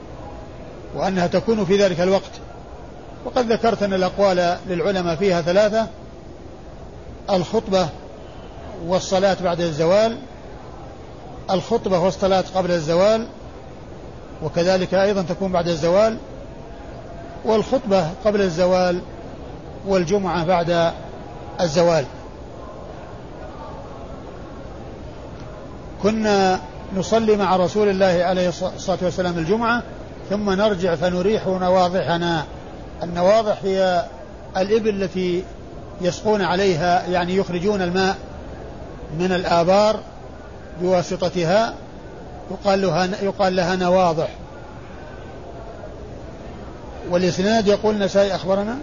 وأنها 0.96 1.28
تكون 1.28 1.66
في 1.66 1.78
ذلك 1.78 2.02
الوقت. 2.02 2.32
وقد 3.26 3.52
ذكرت 3.52 3.84
أن 3.84 3.94
الأقوال 3.94 4.58
للعلماء 4.68 5.16
فيها 5.16 5.42
ثلاثة 5.42 5.88
الخطبة 7.30 7.90
والصلاة 8.88 9.38
بعد 9.44 9.62
الزوال 9.62 10.18
الخطبة 11.52 12.00
والصلاة 12.00 12.44
قبل 12.56 12.72
الزوال 12.72 13.28
وكذلك 14.44 14.94
أيضا 14.94 15.22
تكون 15.22 15.52
بعد 15.52 15.68
الزوال 15.68 16.18
والخطبة 17.46 18.08
قبل 18.26 18.42
الزوال 18.42 19.02
والجمعة 19.88 20.46
بعد 20.46 20.94
الزوال. 21.62 22.06
كنا 26.04 26.60
نصلي 26.96 27.36
مع 27.36 27.56
رسول 27.56 27.90
الله 27.90 28.24
عليه 28.24 28.50
الصلاة 28.50 28.98
والسلام 29.02 29.38
الجمعة 29.38 29.84
ثم 30.30 30.50
نرجع 30.50 30.96
فنريح 30.96 31.48
نواضحنا. 31.48 32.46
النواضح 33.04 33.58
هي 33.64 34.06
الإبل 34.58 35.04
التي 35.04 35.44
يسقون 36.02 36.42
عليها 36.42 37.08
يعني 37.08 37.36
يخرجون 37.36 37.82
الماء 37.82 38.18
من 39.20 39.32
الآبار 39.32 40.00
بواسطتها 40.82 41.74
يقال 42.52 42.82
لها 42.82 43.10
يقال 43.22 43.56
لها 43.56 43.76
نواضح. 43.76 44.30
والإسناد 47.10 47.68
يقول 47.68 47.98
نسائي 47.98 48.36
أخبرنا؟ 48.36 48.78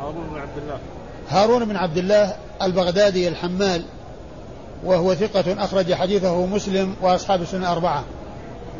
هارون 0.00 0.26
بن 0.30 0.40
عبد 0.40 0.58
الله. 0.62 0.78
هارون 1.28 1.64
بن 1.64 1.76
عبد 1.76 1.98
الله 1.98 2.34
البغدادي 2.62 3.28
الحمال. 3.28 3.82
وهو 4.84 5.14
ثقة 5.14 5.64
أخرج 5.64 5.94
حديثه 5.94 6.46
مسلم 6.46 6.94
وأصحاب 7.00 7.42
السنن 7.42 7.62
الأربعة. 7.62 8.04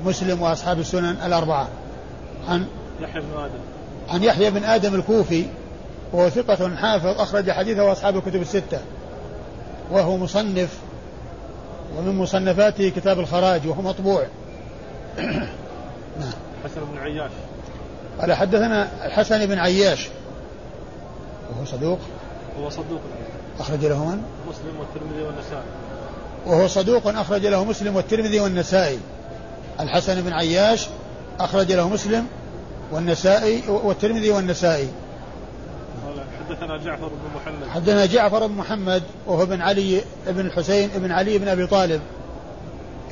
مسلم 0.04 0.42
وأصحاب 0.42 0.78
السنن 0.80 1.16
الأربعة. 1.26 1.68
عن 2.48 2.66
يحيى 3.00 3.20
بن 3.20 3.40
آدم. 3.40 3.60
عن 4.08 4.22
يحيى 4.22 4.50
بن 4.50 4.64
آدم 4.64 4.94
الكوفي 4.94 5.46
وهو 6.12 6.28
ثقة 6.28 6.76
حافظ 6.76 7.20
أخرج 7.20 7.50
حديثه 7.50 7.92
أصحاب 7.92 8.16
الكتب 8.16 8.42
الستة. 8.42 8.78
وهو 9.90 10.16
مصنف 10.16 10.78
ومن 11.98 12.18
مصنفاته 12.18 12.88
كتاب 12.88 13.18
الخراج 13.18 13.66
وهو 13.66 13.82
مطبوع. 13.82 14.22
نعم. 16.20 16.32
حسن 16.64 16.80
بن 16.92 16.98
عياش. 16.98 17.30
قال 18.20 18.32
حدثنا 18.32 18.88
الحسن 19.06 19.46
بن 19.46 19.58
عياش. 19.58 20.08
وهو 21.50 21.64
صدوق. 21.64 21.98
هو 22.60 22.70
صدوق. 22.70 23.00
أخرج 23.60 23.84
له 23.84 24.04
من؟ 24.04 24.22
مسلم 24.48 24.80
والترمذي 24.80 25.22
والنسائي. 25.22 25.62
وهو 26.46 26.66
صدوق 26.66 27.06
أخرج 27.06 27.46
له 27.46 27.64
مسلم 27.64 27.96
والترمذي 27.96 28.40
والنسائي. 28.40 28.98
الحسن 29.80 30.22
بن 30.22 30.32
عياش 30.32 30.86
أخرج 31.40 31.72
له 31.72 31.88
مسلم 31.88 32.26
والنسائي 32.92 33.62
والترمذي 33.68 34.30
والنسائي. 34.30 34.88
حدثنا 36.48 36.76
جعفر 36.76 37.08
بن 37.08 37.36
محمد. 37.36 37.68
حدثنا 37.68 38.06
جعفر 38.06 38.46
بن 38.46 38.54
محمد 38.54 39.02
وهو 39.26 39.46
بن 39.46 39.60
علي 39.60 40.00
بن 40.26 40.46
الحسين 40.46 40.88
بن 40.94 41.12
علي 41.12 41.38
بن 41.38 41.48
أبي 41.48 41.66
طالب. 41.66 42.00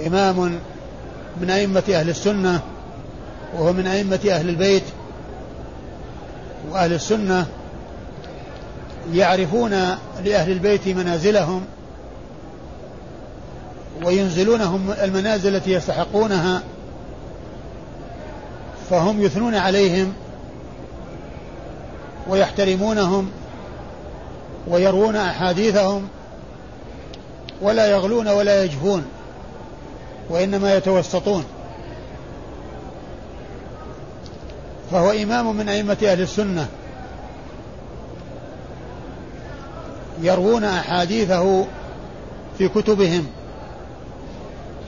إمام 0.07 0.61
من 1.41 1.51
أئمة 1.51 1.83
أهل 1.89 2.09
السنة 2.09 2.61
وهو 3.55 3.73
من 3.73 3.87
أئمة 3.87 4.21
أهل 4.31 4.49
البيت. 4.49 4.85
وأهل 6.71 6.93
السنة 6.93 7.47
يعرفون 9.13 9.71
لأهل 10.25 10.53
البيت 10.53 10.89
منازلهم 10.89 11.65
وينزلونهم 14.05 14.91
المنازل 15.03 15.57
التي 15.57 15.73
يستحقونها 15.73 16.63
فهم 18.91 19.23
يثنون 19.23 19.55
عليهم 19.55 20.13
ويحترمونهم 22.29 23.31
ويروون 24.69 25.17
أحاديثهم 25.17 26.09
ولا 27.63 27.87
يغلون 27.87 28.29
ولا 28.29 28.65
يجفون 28.65 29.05
وإنما 30.31 30.77
يتوسطون. 30.77 31.45
فهو 34.91 35.11
إمام 35.11 35.57
من 35.57 35.69
أئمة 35.69 35.97
أهل 36.03 36.21
السنة. 36.21 36.67
يروون 40.23 40.65
أحاديثه 40.65 41.65
في 42.59 42.69
كتبهم. 42.69 43.27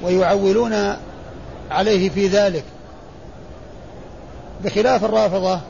ويعولون 0.02 0.97
عليه 1.71 2.11
في 2.11 2.26
ذلك. 2.26 2.64
بخلاف 4.64 5.04
الرافضة 5.04 5.61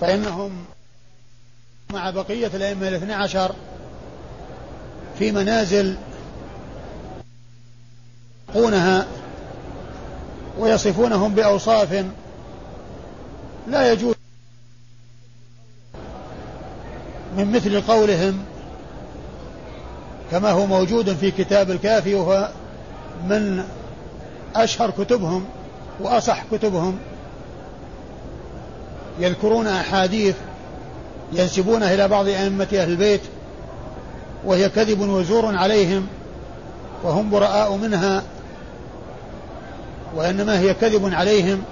فإنهم 0.00 0.64
مع 1.92 2.10
بقية 2.10 2.50
الأئمة 2.54 2.88
الاثنى 2.88 3.12
عشر 3.12 3.54
في 5.18 5.32
منازل 5.32 5.96
يقونها 8.50 9.06
ويصفونهم 10.58 11.34
بأوصاف 11.34 12.04
لا 13.68 13.92
يجوز 13.92 14.14
من 17.36 17.52
مثل 17.52 17.80
قولهم 17.80 18.44
كما 20.30 20.50
هو 20.50 20.66
موجود 20.66 21.14
في 21.16 21.30
كتاب 21.30 21.70
الكافي 21.70 22.14
وهو 22.14 22.50
من 23.28 23.64
أشهر 24.56 24.90
كتبهم 24.90 25.44
وأصح 26.00 26.44
كتبهم 26.52 26.98
يذكرون 29.18 29.66
أحاديث 29.66 30.34
ينسبونها 31.32 31.94
إلى 31.94 32.08
بعض 32.08 32.26
أئمة 32.26 32.68
أهل 32.72 32.90
البيت 32.90 33.20
وهي 34.44 34.68
كذب 34.68 35.00
وزور 35.00 35.56
عليهم 35.56 36.06
وهم 37.02 37.30
براء 37.30 37.76
منها 37.76 38.22
وإنما 40.16 40.58
هي 40.58 40.74
كذب 40.74 41.14
عليهم. 41.14 41.62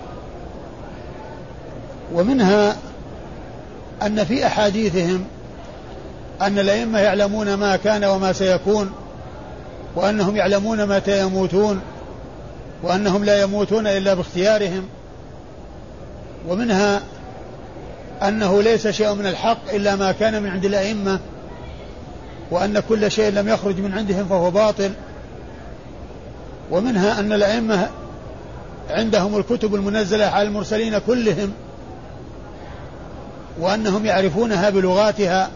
ومنها 2.15 2.77
أن 4.03 4.25
في 4.25 4.47
أحاديثهم 4.47 5.25
أن 6.41 6.59
الأئمة 6.59 6.99
يعلمون 6.99 7.55
ما 7.55 7.77
كان 7.77 8.05
وما 8.05 8.33
سيكون 8.33 8.93
وأنهم 9.97 10.37
يعلمون 10.37 10.87
متى 10.87 11.21
يموتون 11.21 11.81
وأنهم 12.83 13.25
لا 13.25 13.43
يموتون 13.43 13.87
إلا 13.87 14.15
باختيارهم. 14.15 14.89
ومنها 16.49 17.03
أنه 18.23 18.63
ليس 18.63 18.89
شيء 18.89 19.15
من 19.15 19.27
الحق 19.27 19.75
إلا 19.75 19.97
ما 19.97 20.13
كان 20.13 20.43
من 20.43 20.51
عند 20.51 20.65
الأئمة 20.65 21.19
وأن 22.51 22.83
كل 22.89 23.11
شيء 23.11 23.33
لم 23.33 23.49
يخرج 23.49 23.81
من 23.81 23.93
عندهم 23.93 24.27
فهو 24.29 24.51
باطل. 24.51 24.93
ومنها 26.71 27.21
أن 27.21 27.33
الأئمة 27.33 27.89
عندهم 28.91 29.37
الكتب 29.37 29.75
المنزلة 29.75 30.27
على 30.27 30.49
المرسلين 30.49 30.99
كلهم 30.99 31.53
وأنهم 33.61 34.07
يعرفونها 34.07 34.71
بلغاتها. 34.71 35.51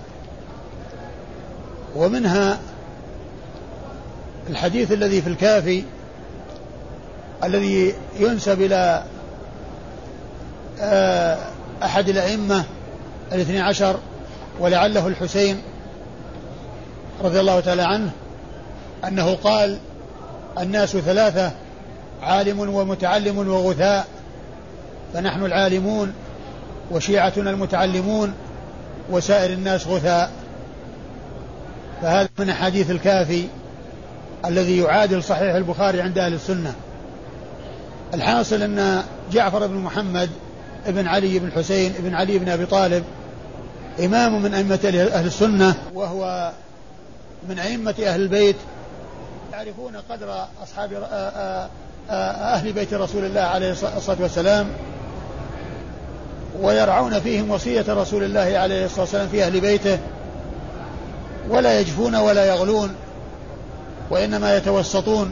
ومنها 1.97 2.59
الحديث 4.52 4.92
الذي 4.92 5.22
في 5.22 5.28
الكافي 5.28 5.84
الذي 7.44 7.94
ينسب 8.18 8.62
إلى 8.62 9.02
آه، 10.80 11.38
أحد 11.82 12.08
الأئمة 12.08 12.64
الاثني 13.32 13.60
عشر 13.60 13.96
ولعله 14.60 15.06
الحسين 15.08 15.62
رضي 17.24 17.40
الله 17.40 17.60
تعالى 17.60 17.82
عنه 17.82 18.10
أنه 19.04 19.34
قال 19.34 19.78
الناس 20.58 20.96
ثلاثة 20.96 21.50
عالم 22.22 22.60
ومتعلم 22.60 23.38
وغثاء 23.48 24.06
فنحن 25.14 25.44
العالمون 25.44 26.12
وشيعتنا 26.90 27.50
المتعلمون 27.50 28.32
وسائر 29.10 29.52
الناس 29.52 29.86
غثاء. 29.86 30.30
فهذا 32.02 32.28
من 32.38 32.50
أحاديث 32.50 32.90
الكافي. 32.90 33.46
الذي 34.44 34.78
يعادل 34.78 35.22
صحيح 35.22 35.55
البخاري 35.55 36.00
عند 36.00 36.18
أهل 36.18 36.35
السنة. 36.35 36.74
الحاصل 38.14 38.62
أن 38.62 39.02
جعفر 39.33 39.66
بن 39.66 39.74
محمد 39.74 40.31
ابن 40.87 41.07
علي 41.07 41.38
بن 41.38 41.52
حسين 41.52 41.94
ابن 41.98 42.14
علي 42.14 42.38
بن 42.38 42.48
أبي 42.48 42.66
طالب 42.66 43.05
إمام 44.05 44.42
من 44.42 44.55
أئمة 44.55 45.09
أهل 45.14 45.26
السنة 45.26 45.74
وهو 45.94 46.52
من 47.48 47.59
أئمة 47.59 47.94
أهل 48.07 48.20
البيت 48.20 48.57
يعرفون 49.52 49.96
قدر 50.11 50.44
أصحاب 50.62 50.90
أهل 52.11 52.72
بيت 52.72 52.94
رسول 52.94 53.24
الله 53.24 53.40
عليه 53.40 53.70
الصلاة 53.72 54.16
والسلام 54.20 54.68
ويرعون 56.61 57.20
فيهم 57.20 57.50
وصية 57.50 57.85
رسول 57.88 58.24
الله 58.24 58.59
عليه 58.59 58.85
الصلاة 58.85 59.00
والسلام 59.00 59.28
في 59.28 59.44
أهل 59.44 59.61
بيته 59.61 59.98
ولا 61.48 61.81
يجفون 61.81 62.14
ولا 62.14 62.44
يغلون. 62.44 62.94
وإنما 64.12 64.57
يتوسطون 64.57 65.31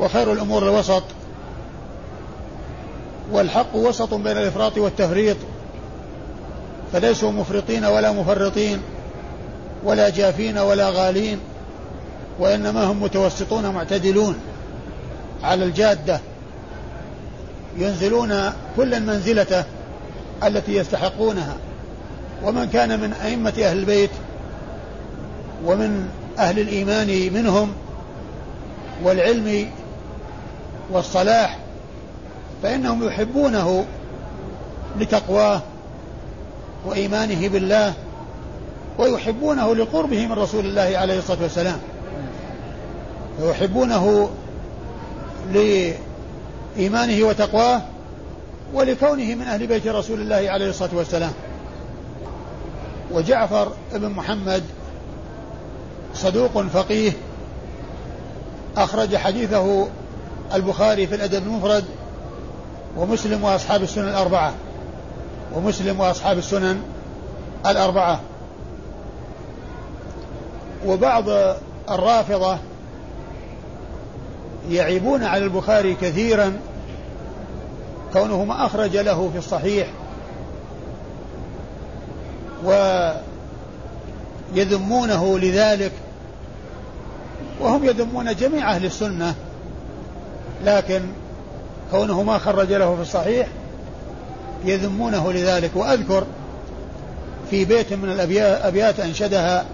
وخير 0.00 0.32
الأمور 0.32 0.62
الوسط 0.62 1.02
والحق 3.32 3.74
وسط 3.74 4.14
بين 4.14 4.36
الإفراط 4.36 4.78
والتفريط 4.78 5.36
فليسوا 6.92 7.32
مفرطين 7.32 7.84
ولا 7.84 8.12
مفرطين 8.12 8.80
ولا 9.84 10.08
جافين 10.08 10.58
ولا 10.58 10.90
غالين 10.90 11.38
وإنما 12.38 12.84
هم 12.84 13.02
متوسطون 13.02 13.68
معتدلون 13.70 14.36
على 15.42 15.64
الجادة 15.64 16.20
ينزلون 17.76 18.52
كل 18.76 19.00
منزلته 19.00 19.64
التي 20.44 20.76
يستحقونها 20.76 21.56
ومن 22.44 22.68
كان 22.68 23.00
من 23.00 23.12
أئمة 23.12 23.54
أهل 23.58 23.78
البيت 23.78 24.10
ومن 25.64 26.08
أهل 26.38 26.58
الإيمان 26.58 27.32
منهم 27.32 27.72
والعلم 29.04 29.70
والصلاح 30.92 31.58
فإنهم 32.62 33.06
يحبونه 33.06 33.84
لتقواه 34.98 35.60
وإيمانه 36.86 37.48
بالله 37.48 37.92
ويحبونه 38.98 39.74
لقربه 39.74 40.26
من 40.26 40.32
رسول 40.32 40.66
الله 40.66 40.98
عليه 40.98 41.18
الصلاة 41.18 41.42
والسلام. 41.42 41.78
ويحبونه 43.40 44.30
لإيمانه 45.52 47.26
وتقواه 47.26 47.82
ولكونه 48.74 49.34
من 49.34 49.42
أهل 49.42 49.66
بيت 49.66 49.86
رسول 49.86 50.20
الله 50.20 50.50
عليه 50.50 50.70
الصلاة 50.70 50.90
والسلام. 50.94 51.32
وجعفر 53.12 53.72
بن 53.94 54.08
محمد 54.08 54.62
صدوق 56.14 56.62
فقيه. 56.62 57.12
أخرج 58.76 59.16
حديثه 59.16 59.88
البخاري 60.54 61.06
في 61.06 61.14
الأدب 61.14 61.42
المفرد 61.42 61.84
ومسلم 62.96 63.44
وأصحاب 63.44 63.82
السنن 63.82 64.08
الأربعة. 64.08 64.52
ومسلم 65.54 66.00
وأصحاب 66.00 66.38
السنن 66.38 66.82
الأربعة. 67.66 68.20
وبعض 70.86 71.24
الرافضة 71.90 72.58
يعيبون 74.70 75.24
على 75.24 75.44
البخاري 75.44 75.94
كثيرا 75.94 76.56
كونه 78.12 78.44
ما 78.44 78.66
أخرج 78.66 78.96
له 78.96 79.30
في 79.32 79.38
الصحيح. 79.38 79.88
ويذمونه 84.54 85.38
لذلك 85.38 85.92
وهم 87.60 87.84
يذمون 87.84 88.34
جميع 88.34 88.70
أهل 88.70 88.84
السنة 88.84 89.34
لكن 90.64 91.02
كونه 91.90 92.22
ما 92.22 92.38
خرج 92.38 92.72
له 92.72 92.96
في 92.96 93.02
الصحيح 93.02 93.48
يذمونه 94.64 95.32
لذلك. 95.32 95.70
وأذكر 95.74 96.24
في 97.50 97.64
بيت 97.64 97.92
من 97.92 98.10
الأبيات 98.10 99.00
أنشدها 99.00 99.64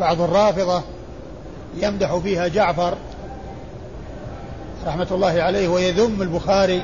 بعض 0.00 0.20
الرافضة 0.20 0.82
يمدح 1.76 2.16
فيها 2.16 2.48
جعفر 2.48 2.94
رحمة 4.86 5.06
الله 5.10 5.42
عليه 5.42 5.68
ويذم 5.68 6.22
البخاري 6.22 6.82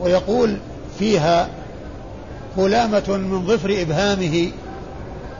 ويقول 0.00 0.56
فيها 0.98 1.48
غلامة 2.58 3.04
من 3.08 3.46
ظفر 3.46 3.82
إبهامه 3.82 4.50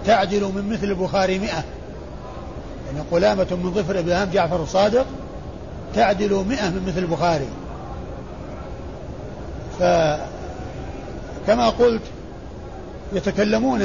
تعدل 0.07 0.45
من 0.45 0.69
مثل 0.73 0.85
البخاري 0.85 1.39
مئة. 1.39 1.65
يعني 2.87 3.05
غلامة 3.13 3.47
من 3.51 3.73
ظفر 3.75 3.99
إبهام 3.99 4.31
جعفر 4.31 4.63
الصادق 4.63 5.07
تعدل 5.95 6.45
مئة 6.49 6.69
من 6.71 6.85
مثل 6.87 6.99
البخاري. 6.99 7.49
فكما 11.47 11.69
قلت 11.69 12.03
يتكلمون 13.13 13.83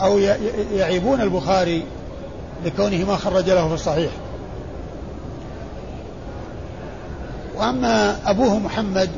أو 0.00 0.18
يعيبون 0.74 1.20
البخاري 1.20 1.84
لكونه 2.64 3.04
ما 3.04 3.16
خرج 3.16 3.50
له 3.50 3.68
في 3.68 3.74
الصحيح. 3.74 4.10
وأما 7.56 8.16
أبوه 8.30 8.58
محمد 8.58 9.10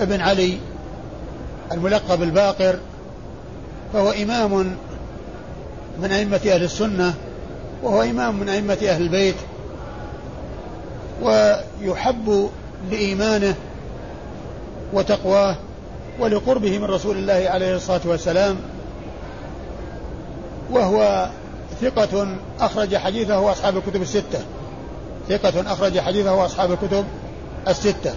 ابن 0.00 0.20
علي 0.20 0.58
الملقب 1.72 2.22
الباقر 2.22 2.78
فهو 3.92 4.10
إمام 4.10 4.76
من 6.02 6.12
أئمة 6.12 6.40
أهل 6.46 6.62
السنة 6.62 7.14
وهو 7.82 8.02
إمام 8.02 8.40
من 8.40 8.48
أئمة 8.48 8.78
أهل 8.88 9.02
البيت 9.02 9.36
ويحب 11.22 12.50
لإيمانه 12.90 13.54
وتقواه 14.92 15.56
ولقربه 16.20 16.78
من 16.78 16.84
رسول 16.84 17.16
الله 17.16 17.50
عليه 17.50 17.76
الصلاة 17.76 18.00
والسلام 18.04 18.56
وهو 20.70 21.28
ثقة 21.80 22.36
أخرج 22.60 22.96
حديثه 22.96 23.52
أصحاب 23.52 23.76
الكتب 23.76 24.02
الستة. 24.02 24.40
ثقة 25.28 25.72
أخرج 25.72 26.00
حديثه 26.00 26.44
أصحاب 26.44 26.72
الكتب 26.72 27.04
الستة. 27.68 28.14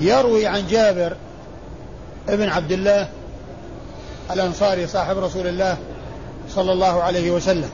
يروي 0.00 0.46
عن 0.46 0.66
جابر 0.66 1.16
ابن 2.28 2.48
عبد 2.48 2.72
الله 2.72 3.08
الأنصاري 4.30 4.86
صاحب 4.86 5.18
رسول 5.18 5.46
الله 5.46 5.76
صلى 6.50 6.72
الله 6.72 7.02
عليه 7.02 7.30
وسلم. 7.30 7.70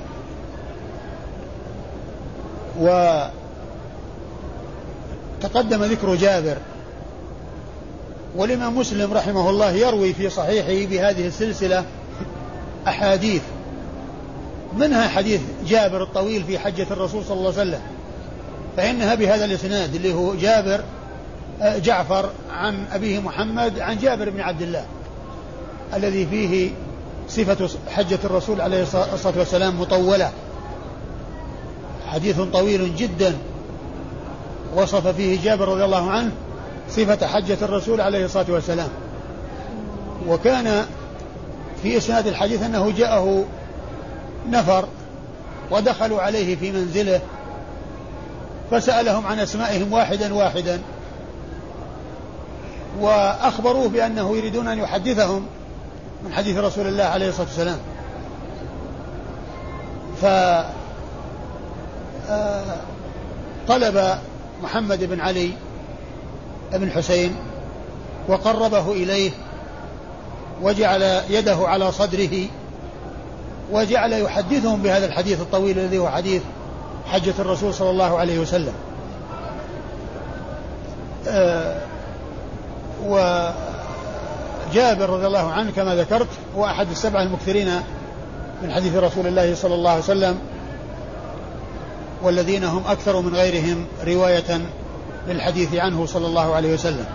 وتقدم 5.40 5.84
ذكر 5.84 6.14
جابر 6.14 6.56
والإمام 8.36 8.78
مسلم 8.78 9.12
رحمه 9.12 9.50
الله 9.50 9.70
يروي 9.70 10.12
في 10.12 10.30
صحيحه 10.30 10.90
بهذه 10.90 11.26
السلسلة 11.26 11.84
أحاديث. 12.88 13.42
منها 14.76 15.08
حديث 15.08 15.40
جابر 15.66 16.02
الطويل 16.02 16.44
في 16.44 16.58
حجة 16.58 16.86
الرسول 16.90 17.24
صلى 17.24 17.36
الله 17.36 17.52
عليه 17.58 17.70
وسلم. 17.70 17.80
فإنها 18.76 19.14
بهذا 19.14 19.44
الإسناد 19.44 19.94
اللي 19.94 20.14
هو 20.14 20.34
جابر 20.34 20.80
آه، 21.62 21.78
جعفر 21.78 22.30
عن 22.50 22.84
أبيه 22.92 23.20
محمد 23.20 23.78
عن 23.80 23.98
جابر 23.98 24.30
بن 24.30 24.40
عبد 24.40 24.62
الله. 24.62 24.84
الذي 25.94 26.26
فيه 26.26 26.70
صفة 27.28 27.68
حجة 27.90 28.18
الرسول 28.24 28.60
عليه 28.60 28.82
الصلاة 28.82 29.38
والسلام 29.38 29.80
مطولة. 29.80 30.30
حديث 32.06 32.40
طويل 32.40 32.96
جدا. 32.96 33.34
وصف 34.76 35.06
فيه 35.06 35.42
جابر 35.42 35.68
رضي 35.68 35.84
الله 35.84 36.10
عنه 36.10 36.30
صفة 36.90 37.26
حجة 37.26 37.58
الرسول 37.62 38.00
عليه 38.00 38.24
الصلاة 38.24 38.46
والسلام. 38.48 38.88
وكان 40.28 40.86
في 41.82 41.96
إسناد 41.96 42.26
الحديث 42.26 42.62
أنه 42.62 42.90
جاءه 42.90 43.44
نفر 44.50 44.84
ودخلوا 45.70 46.20
عليه 46.20 46.56
في 46.56 46.72
منزله 46.72 47.20
فسألهم 48.70 49.26
عن 49.26 49.38
أسمائهم 49.38 49.92
واحدا 49.92 50.34
واحدا. 50.34 50.80
وأخبروه 53.00 53.88
بأنه 53.88 54.36
يريدون 54.36 54.68
أن 54.68 54.78
يحدثهم 54.78 55.46
من 56.24 56.32
حديث 56.32 56.58
رسول 56.58 56.86
الله 56.86 57.04
عليه 57.04 57.28
الصلاة 57.28 57.46
والسلام. 57.46 57.78
ف 60.20 60.24
آه، 62.30 62.76
طلب 63.68 64.18
محمد 64.62 65.04
بن 65.04 65.20
علي 65.20 65.52
بن 66.72 66.90
حسين 66.90 67.36
وقربه 68.28 68.92
إليه 68.92 69.30
وجعل 70.62 71.22
يده 71.30 71.56
على 71.58 71.92
صدره 71.92 72.46
وجعل 73.72 74.12
يحدثهم 74.12 74.82
بهذا 74.82 75.06
الحديث 75.06 75.40
الطويل 75.40 75.78
الذي 75.78 75.98
هو 75.98 76.08
حديث 76.08 76.42
حجة 77.06 77.34
الرسول 77.38 77.74
صلى 77.74 77.90
الله 77.90 78.18
عليه 78.18 78.38
وسلم. 78.38 78.72
آه 81.28 81.80
وجابر 84.70 85.10
رضي 85.10 85.26
الله 85.26 85.52
عنه 85.52 85.70
كما 85.70 85.94
ذكرت 85.94 86.28
هو 86.56 86.64
أحد 86.64 86.90
السبعة 86.90 87.22
المكثرين 87.22 87.68
من 88.62 88.72
حديث 88.72 88.96
رسول 88.96 89.26
الله 89.26 89.54
صلى 89.54 89.74
الله 89.74 89.90
عليه 89.90 90.02
وسلم 90.02 90.38
والذين 92.22 92.64
هم 92.64 92.82
أكثر 92.86 93.20
من 93.20 93.34
غيرهم 93.34 93.86
رواية 94.06 94.60
للحديث 95.28 95.74
عنه 95.74 96.06
صلى 96.06 96.26
الله 96.26 96.54
عليه 96.54 96.74
وسلم. 96.74 97.06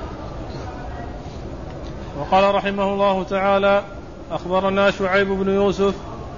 وقال 2.20 2.56
رحمه 2.56 2.94
الله 2.94 3.24
تعالى 3.24 3.84
أخبرنا 4.32 4.92
شعيب 4.92 5.28
بن 5.28 5.54
يوسف 5.54 5.94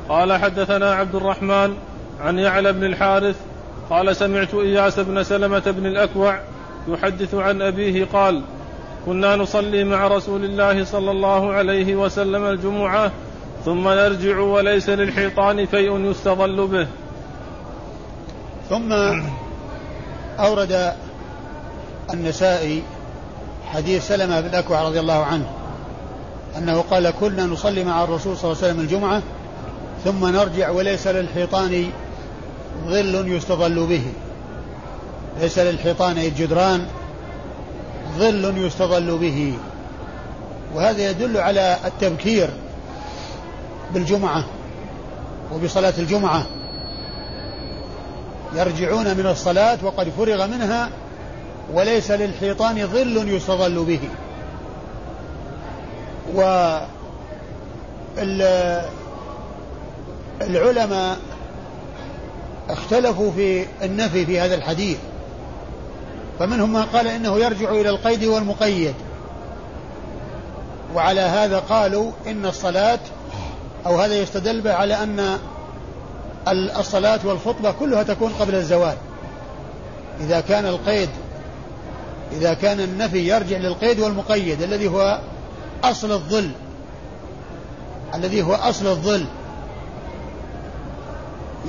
قال 0.09 0.33
حدثنا 0.33 0.93
عبد 0.93 1.15
الرحمن 1.15 1.73
عن 2.21 2.39
يعلى 2.39 2.73
بن 2.73 2.83
الحارث 2.83 3.35
قال 3.89 4.15
سمعت 4.15 4.53
إياس 4.53 4.99
بن 4.99 5.23
سلمة 5.23 5.63
بن 5.65 5.85
الأكوع 5.85 6.39
يحدث 6.87 7.35
عن 7.35 7.61
أبيه 7.61 8.05
قال 8.13 8.41
كنا 9.07 9.35
نصلي 9.35 9.83
مع 9.83 10.07
رسول 10.07 10.45
الله 10.45 10.85
صلى 10.85 11.11
الله 11.11 11.53
عليه 11.53 11.95
وسلم 11.95 12.45
الجمعة 12.45 13.11
ثم 13.65 13.87
نرجع 13.87 14.39
وليس 14.39 14.89
للحيطان 14.89 15.65
فيء 15.65 15.99
يستظل 15.99 16.67
به. 16.67 16.87
ثم 18.69 18.93
أورد 20.39 20.93
النسائي 22.13 22.83
حديث 23.73 24.07
سلمة 24.07 24.41
بن 24.41 24.47
الأكوع 24.47 24.83
رضي 24.83 24.99
الله 24.99 25.23
عنه 25.25 25.49
أنه 26.57 26.81
قال 26.81 27.09
كنا 27.09 27.45
نصلي 27.45 27.83
مع 27.83 28.03
الرسول 28.03 28.37
صلى 28.37 28.51
الله 28.51 28.63
عليه 28.63 28.73
وسلم 28.73 28.79
الجمعة 28.79 29.21
ثم 30.03 30.25
نرجع 30.25 30.69
وليس 30.69 31.07
للحيطان 31.07 31.91
ظل 32.87 33.31
يستظل 33.31 33.87
به. 33.87 34.03
ليس 35.41 35.59
للحيطان 35.59 36.17
الجدران 36.17 36.85
ظل 38.17 38.57
يستظل 38.57 39.17
به. 39.17 39.53
وهذا 40.75 41.09
يدل 41.09 41.37
على 41.37 41.77
التبكير 41.85 42.49
بالجمعة 43.93 44.45
وبصلاة 45.53 45.93
الجمعة. 45.97 46.45
يرجعون 48.55 49.17
من 49.17 49.27
الصلاة 49.27 49.77
وقد 49.83 50.09
فرغ 50.17 50.47
منها 50.47 50.89
وليس 51.73 52.11
للحيطان 52.11 52.87
ظل 52.87 53.29
يستظل 53.29 53.85
به. 53.85 53.99
و 56.35 56.41
العلماء 60.41 61.17
اختلفوا 62.69 63.31
في 63.31 63.65
النفي 63.83 64.25
في 64.25 64.39
هذا 64.39 64.55
الحديث. 64.55 64.97
فمنهم 66.39 66.73
من 66.73 66.83
قال 66.83 67.07
إنه 67.07 67.37
يرجع 67.37 67.71
إلى 67.71 67.89
القيد 67.89 68.23
والمقيد. 68.23 68.93
وعلى 70.95 71.21
هذا 71.21 71.59
قالوا 71.59 72.11
إن 72.27 72.45
الصلاة 72.45 72.99
أو 73.85 74.01
هذا 74.01 74.15
يستدل 74.15 74.61
به 74.61 74.73
على 74.73 75.03
أن 75.03 75.37
الصلاة 76.79 77.19
والخطبة 77.23 77.71
كلها 77.71 78.03
تكون 78.03 78.33
قبل 78.39 78.55
الزوال. 78.55 78.95
إذا 80.19 80.39
كان 80.41 80.65
القيد 80.65 81.09
إذا 82.31 82.53
كان 82.53 82.79
النفي 82.79 83.27
يرجع 83.27 83.57
للقيد 83.57 83.99
والمقيد 83.99 84.61
الذي 84.61 84.87
هو 84.87 85.19
أصل 85.83 86.11
الظل. 86.11 86.51
الذي 88.15 88.41
هو 88.41 88.53
أصل 88.53 88.87
الظل. 88.87 89.25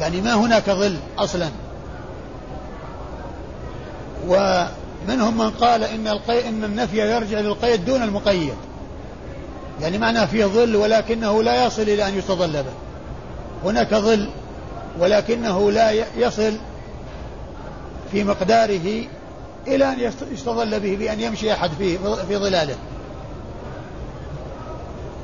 يعني 0.00 0.20
ما 0.20 0.34
هناك 0.34 0.70
ظل 0.70 0.96
أصلا. 1.18 1.48
ومنهم 4.28 5.38
من 5.38 5.50
قال 5.50 5.84
إن, 5.84 6.08
القي... 6.08 6.48
إن 6.48 6.64
النفي 6.64 7.16
يرجع 7.16 7.40
للقيد 7.40 7.84
دون 7.84 8.02
المقيد. 8.02 8.54
يعني 9.80 9.98
معناه 9.98 10.24
فيه 10.24 10.44
ظل 10.44 10.76
ولكنه 10.76 11.42
لا 11.42 11.66
يصل 11.66 11.82
إلى 11.82 12.08
أن 12.08 12.18
يستظل 12.18 12.52
به. 12.52 12.72
هناك 13.64 13.94
ظل 13.94 14.28
ولكنه 14.98 15.70
لا 15.70 15.90
يصل 16.16 16.52
في 18.12 18.24
مقداره 18.24 19.04
إلى 19.66 19.92
أن 19.92 20.12
يستظل 20.32 20.80
به 20.80 20.96
بأن 20.96 21.20
يمشي 21.20 21.52
أحد 21.52 21.70
فيه 21.78 21.98
في 22.28 22.36
ظلاله. 22.36 22.76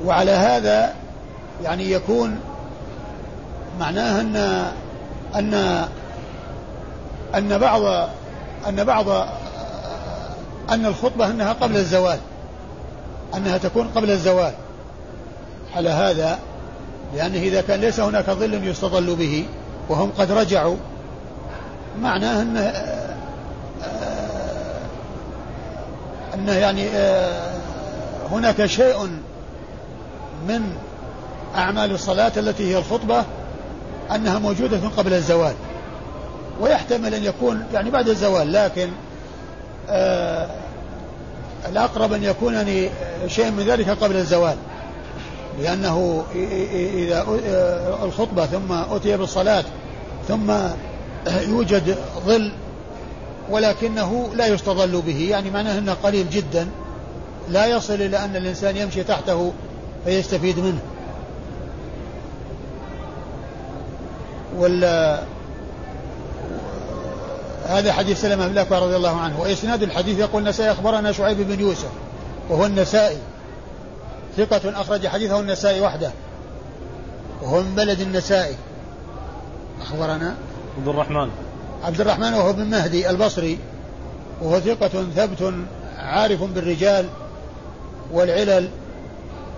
وعلى 0.05 0.31
هذا 0.31 0.93
يعني 1.63 1.91
يكون 1.91 2.39
معناه 3.79 4.21
أن 4.21 4.35
أن 5.35 5.53
أن 7.35 7.57
بعض 7.57 8.09
أن 8.67 8.83
بعض 8.83 9.09
أن 10.69 10.85
الخطبة 10.85 11.29
أنها 11.29 11.53
قبل 11.53 11.77
الزوال 11.77 12.19
أنها 13.35 13.57
تكون 13.57 13.87
قبل 13.87 14.11
الزوال. 14.11 14.53
على 15.75 15.89
هذا 15.89 16.39
لأنه 17.15 17.39
إذا 17.39 17.61
كان 17.61 17.79
ليس 17.79 17.99
هناك 17.99 18.29
ظل 18.29 18.67
يستظل 18.67 19.15
به 19.15 19.45
وهم 19.89 20.11
قد 20.17 20.31
رجعوا 20.31 20.75
معناه 22.01 22.41
أنه 22.41 22.73
أنه 26.33 26.53
يعني 26.53 26.89
هناك 28.31 28.65
شيء 28.65 29.07
من 30.47 30.61
أعمال 31.55 31.91
الصلاة 31.91 32.31
التي 32.37 32.73
هي 32.73 32.77
الخطبة 32.77 33.23
أنها 34.15 34.39
موجودة 34.39 34.87
قبل 34.97 35.13
الزوال. 35.13 35.53
ويحتمل 36.59 37.13
أن 37.13 37.23
يكون 37.23 37.63
يعني 37.73 37.89
بعد 37.89 38.09
الزوال 38.09 38.53
لكن 38.53 38.89
آه 39.89 40.47
الأقرب 41.69 42.13
أن 42.13 42.23
يكون 42.23 42.53
يعني 42.53 42.89
شيء 43.27 43.51
من 43.51 43.63
ذلك 43.63 43.89
قبل 43.89 44.15
الزوال. 44.15 44.55
لأنه 45.61 46.23
إذا 46.93 47.25
الخطبة 48.03 48.45
ثم 48.45 48.71
أتي 48.71 49.17
بالصلاة 49.17 49.63
ثم 50.27 50.53
يوجد 51.49 51.97
ظل 52.25 52.51
ولكنه 53.49 54.29
لا 54.35 54.47
يستظل 54.47 55.01
به 55.01 55.27
يعني 55.29 55.49
معناه 55.49 55.77
أنه 55.77 55.93
قليل 55.93 56.29
جدا 56.29 56.67
لا 57.49 57.65
يصل 57.65 57.93
إلى 57.93 58.17
أن 58.17 58.35
الإنسان 58.35 58.77
يمشي 58.77 59.03
تحته 59.03 59.53
فيستفيد 60.05 60.59
منه. 60.59 60.79
وال 64.57 65.19
هذا 67.65 67.93
حديث 67.93 68.21
سلمة 68.21 68.47
بن 68.47 68.53
الأكوع 68.53 68.79
رضي 68.79 68.95
الله 68.95 69.17
عنه. 69.19 69.41
وإسناد 69.41 69.83
الحديث 69.83 70.19
يقول 70.19 70.41
النسائي 70.41 70.71
أخبرنا 70.71 71.11
شعيب 71.11 71.37
بن 71.37 71.59
يوسف 71.59 71.89
وهو 72.49 72.65
النسائي. 72.65 73.17
ثقة 74.37 74.81
أخرج 74.81 75.07
حديثه 75.07 75.39
النسائي 75.39 75.81
وحده. 75.81 76.11
وهو 77.41 77.61
من 77.61 77.75
بلد 77.75 78.01
النسائي. 78.01 78.55
أخبرنا؟ 79.81 80.35
عبد 80.77 80.87
الرحمن. 80.87 81.29
عبد 81.83 82.01
الرحمن 82.01 82.33
وهو 82.33 82.53
بن 82.53 82.65
مهدي 82.65 83.09
البصري. 83.09 83.59
وهو 84.41 84.59
ثقة 84.59 85.05
ثبت 85.15 85.53
عارف 85.97 86.43
بالرجال 86.43 87.05
والعلل 88.11 88.69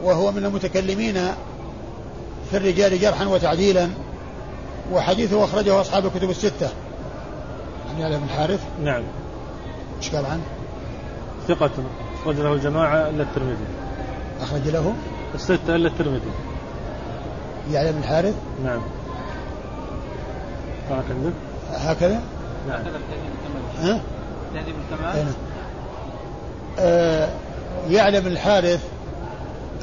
وهو 0.04 0.32
من 0.32 0.46
المتكلمين 0.46 1.14
في 2.52 2.58
الرجال 2.58 3.00
جرحا 3.00 3.26
وتعديلا. 3.26 3.90
وحديثه 4.94 5.44
أخرجه 5.44 5.82
أصحاب 5.82 6.06
الكتب 6.06 6.30
الستة. 6.30 6.70
عن 7.98 8.04
يعلى 8.04 8.18
بن 8.18 8.24
الحارث 8.24 8.64
نعم. 8.84 9.04
إيش 9.98 10.16
قال 10.16 10.26
عنه؟ 10.26 10.42
ثقة. 11.48 11.70
أخرج 12.22 12.36
له 12.36 12.54
الجماعة 12.54 13.10
إلا 13.10 13.24
الترمذي. 13.24 13.66
أخرج 14.42 14.68
له؟ 14.68 14.94
الستة 15.36 15.76
إلا 15.76 15.88
الترمذي. 15.88 16.32
يعلى 17.72 17.92
بن 17.92 17.98
الحارث 17.98 18.36
نعم. 18.64 18.82
هكذا 20.90 21.34
هكذا؟ 21.72 22.22
نعم. 22.68 22.82
ها؟ 23.80 24.02
تهذيب 24.54 24.76
الكمال؟ 24.92 25.26
آه 26.80 27.30
يعلى 27.90 28.22
بن 28.22 28.28
الحارث 28.28 28.84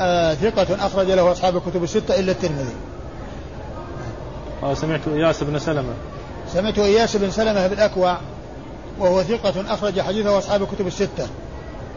آه 0.00 0.35
ثقة 0.35 0.87
أخرج 0.87 1.11
له 1.11 1.33
أصحاب 1.33 1.57
الكتب 1.57 1.83
الستة 1.83 2.20
إلا 2.20 2.33
الترمذي. 2.33 2.74
قال 4.62 4.77
سمعت 4.77 5.09
إياس 5.09 5.42
بن 5.42 5.59
سلمة. 5.59 5.94
سمعت 6.55 6.79
إياس 6.79 7.17
بن 7.17 7.31
سلمة 7.31 7.67
بن 7.67 7.73
الأكوع 7.73 8.19
وهو 8.99 9.23
ثقة 9.23 9.75
أخرج 9.75 10.01
حديثه 10.01 10.38
أصحاب 10.38 10.62
الكتب 10.62 10.87
الستة. 10.87 11.29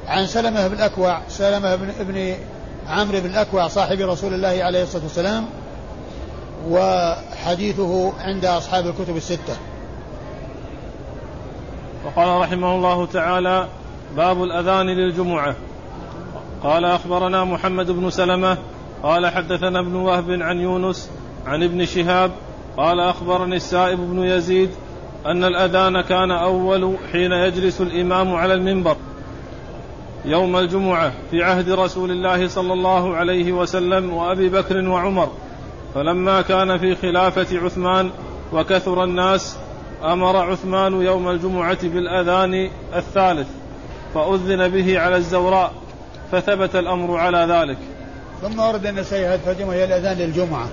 عن 0.07 0.27
سلمة 0.27 0.67
بن 0.67 0.73
الأكوع 0.73 1.21
سلمة 1.29 1.75
بن 1.75 1.89
ابن 1.99 2.35
عمرو 2.87 3.19
بن 3.19 3.25
الأكوع 3.29 3.67
صاحب 3.67 3.99
رسول 4.01 4.33
الله 4.33 4.63
عليه 4.63 4.83
الصلاة 4.83 5.03
والسلام 5.03 5.45
وحديثه 6.69 8.13
عند 8.19 8.45
أصحاب 8.45 8.87
الكتب 8.87 9.17
الستة. 9.17 9.57
وقال 12.05 12.41
رحمه 12.41 12.75
الله 12.75 13.05
تعالى 13.05 13.67
باب 14.15 14.43
الأذان 14.43 14.85
للجمعة. 14.85 15.55
قال 16.63 16.85
أخبرنا 16.85 17.43
محمد 17.43 17.91
بن 17.91 18.09
سلمة 18.09 18.57
قال 19.03 19.27
حدثنا 19.27 19.79
ابن 19.79 19.95
وهب 19.95 20.31
عن 20.31 20.57
يونس 20.57 21.09
عن 21.45 21.63
ابن 21.63 21.85
شهاب 21.85 22.31
قال 22.77 22.99
أخبرني 22.99 23.55
السائب 23.55 23.99
بن 23.99 24.23
يزيد 24.23 24.69
أن 25.25 25.43
الأذان 25.43 26.01
كان 26.01 26.31
أول 26.31 26.95
حين 27.11 27.31
يجلس 27.31 27.81
الإمام 27.81 28.35
على 28.35 28.53
المنبر 28.53 28.95
يوم 30.25 30.57
الجمعة 30.57 31.13
في 31.31 31.43
عهد 31.43 31.69
رسول 31.69 32.11
الله 32.11 32.47
صلى 32.47 32.73
الله 32.73 33.15
عليه 33.15 33.51
وسلم 33.51 34.13
وأبي 34.13 34.49
بكر 34.49 34.89
وعمر 34.89 35.29
فلما 35.95 36.41
كان 36.41 36.77
في 36.77 36.95
خلافة 36.95 37.59
عثمان 37.59 38.09
وكثر 38.53 39.03
الناس 39.03 39.57
أمر 40.03 40.37
عثمان 40.37 41.01
يوم 41.01 41.29
الجمعة 41.29 41.77
بالأذان 41.83 42.69
الثالث 42.95 43.47
فأذن 44.13 44.67
به 44.67 44.99
على 44.99 45.15
الزوراء 45.15 45.71
فثبت 46.31 46.75
الأمر 46.75 47.17
على 47.17 47.37
ذلك. 47.37 47.77
ثم 48.41 48.59
ورد 48.59 48.85
النسائي 48.85 49.25
هذه 49.25 49.35
الترجمة 49.35 49.73
هي 49.73 49.83
الأذان 49.83 50.17
للجمعة. 50.17 50.67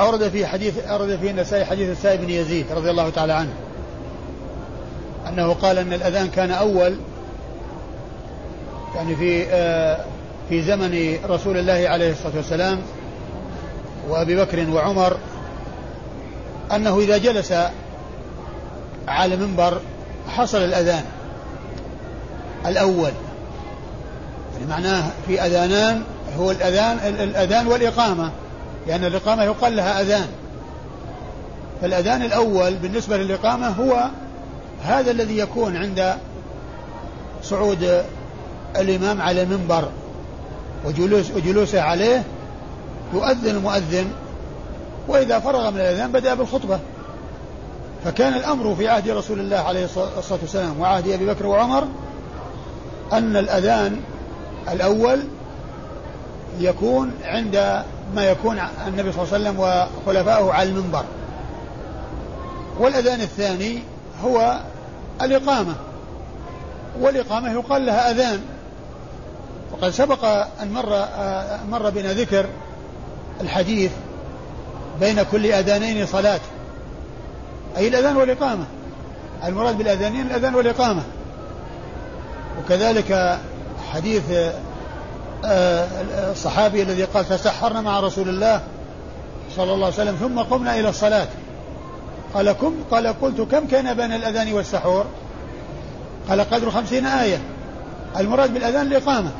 أورد 0.00 0.28
في 0.28 0.46
حديث 0.46 0.78
أورد 0.78 1.16
في 1.16 1.30
النسائي 1.30 1.64
حديث 1.64 1.90
السائب 1.90 2.20
بن 2.20 2.30
يزيد 2.30 2.66
رضي 2.72 2.90
الله 2.90 3.10
تعالى 3.10 3.32
عنه. 3.32 3.52
أنه 5.28 5.52
قال 5.52 5.78
أن 5.78 5.92
الأذان 5.92 6.28
كان 6.28 6.50
أول 6.50 6.96
يعني 8.94 9.16
في 9.16 9.46
آه 9.50 10.04
في 10.48 10.62
زمن 10.62 11.18
رسول 11.28 11.56
الله 11.56 11.88
عليه 11.88 12.12
الصلاة 12.12 12.36
والسلام 12.36 12.80
وأبي 14.08 14.36
بكر 14.36 14.70
وعمر 14.70 15.16
أنه 16.72 16.98
إذا 16.98 17.18
جلس 17.18 17.54
على 19.08 19.36
منبر 19.36 19.80
حصل 20.28 20.58
الأذان 20.58 21.04
الأول. 22.66 23.12
يعني 24.54 24.66
معناه 24.68 25.10
في 25.26 25.42
أذانان 25.42 26.02
هو 26.38 26.50
الأذان 26.50 26.98
الأذان 26.98 27.66
والإقامة. 27.66 28.30
لأن 28.86 29.04
الإقامة 29.04 29.44
يقال 29.44 29.76
لها 29.76 30.00
أذان. 30.00 30.28
فالأذان 31.80 32.22
الأول 32.22 32.74
بالنسبة 32.74 33.16
للإقامة 33.16 33.68
هو 33.68 34.04
هذا 34.84 35.10
الذي 35.10 35.38
يكون 35.38 35.76
عند 35.76 36.14
صعود 37.42 38.04
الإمام 38.76 39.22
على 39.22 39.42
المنبر 39.42 39.88
وجلوس 40.84 41.30
وجلوسه 41.30 41.80
عليه 41.80 42.22
يؤذن 43.14 43.56
المؤذن 43.56 44.12
وإذا 45.08 45.38
فرغ 45.38 45.70
من 45.70 45.80
الأذان 45.80 46.12
بدأ 46.12 46.34
بالخطبة. 46.34 46.78
فكان 48.04 48.34
الأمر 48.34 48.74
في 48.74 48.88
عهد 48.88 49.08
رسول 49.08 49.40
الله 49.40 49.56
عليه 49.56 49.84
الصلاة 49.84 50.38
والسلام 50.42 50.80
وعهد 50.80 51.08
أبي 51.08 51.26
بكر 51.26 51.46
وعمر 51.46 51.88
أن 53.12 53.36
الأذان 53.36 54.00
الأول 54.72 55.20
يكون 56.60 57.12
عند 57.24 57.82
ما 58.14 58.24
يكون 58.24 58.58
النبي 58.86 59.12
صلى 59.12 59.22
الله 59.22 59.34
عليه 59.34 59.50
وسلم 59.50 59.60
وخلفائه 59.60 60.52
على 60.52 60.68
المنبر. 60.68 61.04
والأذان 62.78 63.20
الثاني 63.20 63.82
هو 64.24 64.60
الإقامة. 65.22 65.74
والإقامة 67.00 67.52
يقال 67.52 67.86
لها 67.86 68.10
أذان. 68.10 68.40
وقد 69.72 69.90
سبق 69.90 70.24
أن 70.62 70.72
مر 70.72 71.08
مر 71.70 71.90
بنا 71.90 72.12
ذكر 72.12 72.46
الحديث 73.40 73.90
بين 75.00 75.22
كل 75.22 75.46
أذانين 75.46 76.06
صلاة. 76.06 76.40
أي 77.76 77.88
الأذان 77.88 78.16
والإقامة. 78.16 78.64
المراد 79.44 79.78
بالأذانين 79.78 80.26
الأذان 80.26 80.54
والإقامة. 80.54 81.02
وكذلك 82.58 83.38
حديث 83.92 84.22
الصحابي 85.44 86.82
الذي 86.82 87.04
قال 87.04 87.28
تسحرنا 87.28 87.80
مع 87.80 88.00
رسول 88.00 88.28
الله 88.28 88.62
صلى 89.56 89.72
الله 89.72 89.84
عليه 89.84 89.94
وسلم 89.94 90.16
ثم 90.16 90.38
قمنا 90.38 90.80
إلى 90.80 90.88
الصلاة. 90.88 91.28
قال 92.34 92.52
كم؟ 92.52 92.74
قال 92.90 93.06
قلت 93.06 93.40
كم 93.40 93.66
كان 93.66 93.94
بين 93.94 94.12
الأذان 94.12 94.52
والسحور؟ 94.52 95.04
قال 96.28 96.40
قدر 96.40 96.70
خمسين 96.70 97.06
آية. 97.06 97.40
المراد 98.16 98.54
بالأذان 98.54 98.86
الإقامة 98.86 99.30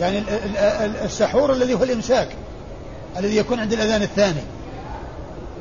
يعني 0.00 0.22
السحور 1.04 1.52
الذي 1.52 1.74
هو 1.74 1.82
الإمساك 1.82 2.28
الذي 3.18 3.36
يكون 3.36 3.60
عند 3.60 3.72
الأذان 3.72 4.02
الثاني 4.02 4.40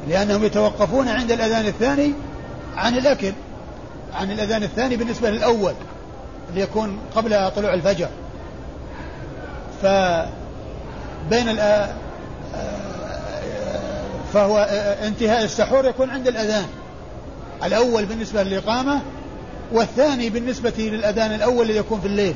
لأنهم 0.07 0.43
يتوقفون 0.43 1.07
عند 1.07 1.31
الأذان 1.31 1.65
الثاني 1.65 2.13
عن 2.77 2.97
الأكل 2.97 3.33
عن 4.13 4.31
الأذان 4.31 4.63
الثاني 4.63 4.97
بالنسبة 4.97 5.29
للأول 5.29 5.73
اللي 6.49 6.61
يكون 6.61 6.99
قبل 7.15 7.51
طلوع 7.55 7.73
الفجر. 7.73 8.09
فبين 9.83 11.57
فهو 14.33 14.57
انتهاء 15.03 15.43
السحور 15.43 15.85
يكون 15.85 16.09
عند 16.09 16.27
الأذان. 16.27 16.65
الأول 17.63 18.05
بالنسبة 18.05 18.43
للإقامة 18.43 19.01
والثاني 19.71 20.29
بالنسبة 20.29 20.73
للأذان 20.77 21.33
الأول 21.33 21.65
الذي 21.65 21.77
يكون 21.77 21.99
في 21.99 22.07
الليل. 22.07 22.35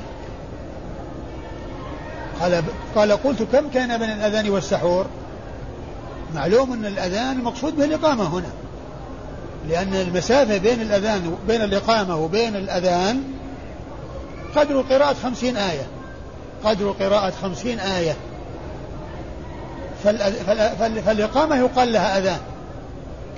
قال 2.41 2.63
قال 2.95 3.11
قلت 3.11 3.43
كم 3.43 3.69
كان 3.69 3.97
بين 3.97 4.09
الأذان 4.09 4.49
والسحور؟ 4.49 5.05
معلوم 6.35 6.73
أن 6.73 6.85
الأذان 6.85 7.37
المقصود 7.37 7.75
به 7.75 7.85
الإقامة 7.85 8.23
هنا. 8.23 8.49
لأن 9.69 9.93
المسافة 9.93 10.57
بين 10.57 10.81
الأذان 10.81 11.35
بين 11.47 11.61
الإقامة 11.61 12.17
وبين 12.17 12.55
الأذان 12.55 13.23
قدر 14.55 14.81
قراءة 14.81 15.13
خمسين 15.13 15.57
آية. 15.57 15.87
قدر 16.63 16.91
قراءة 16.91 17.33
خمسين 17.41 17.79
آية. 17.79 18.15
فالإقامة 21.05 21.55
يقال 21.55 21.93
لها 21.93 22.17
أذان 22.17 22.39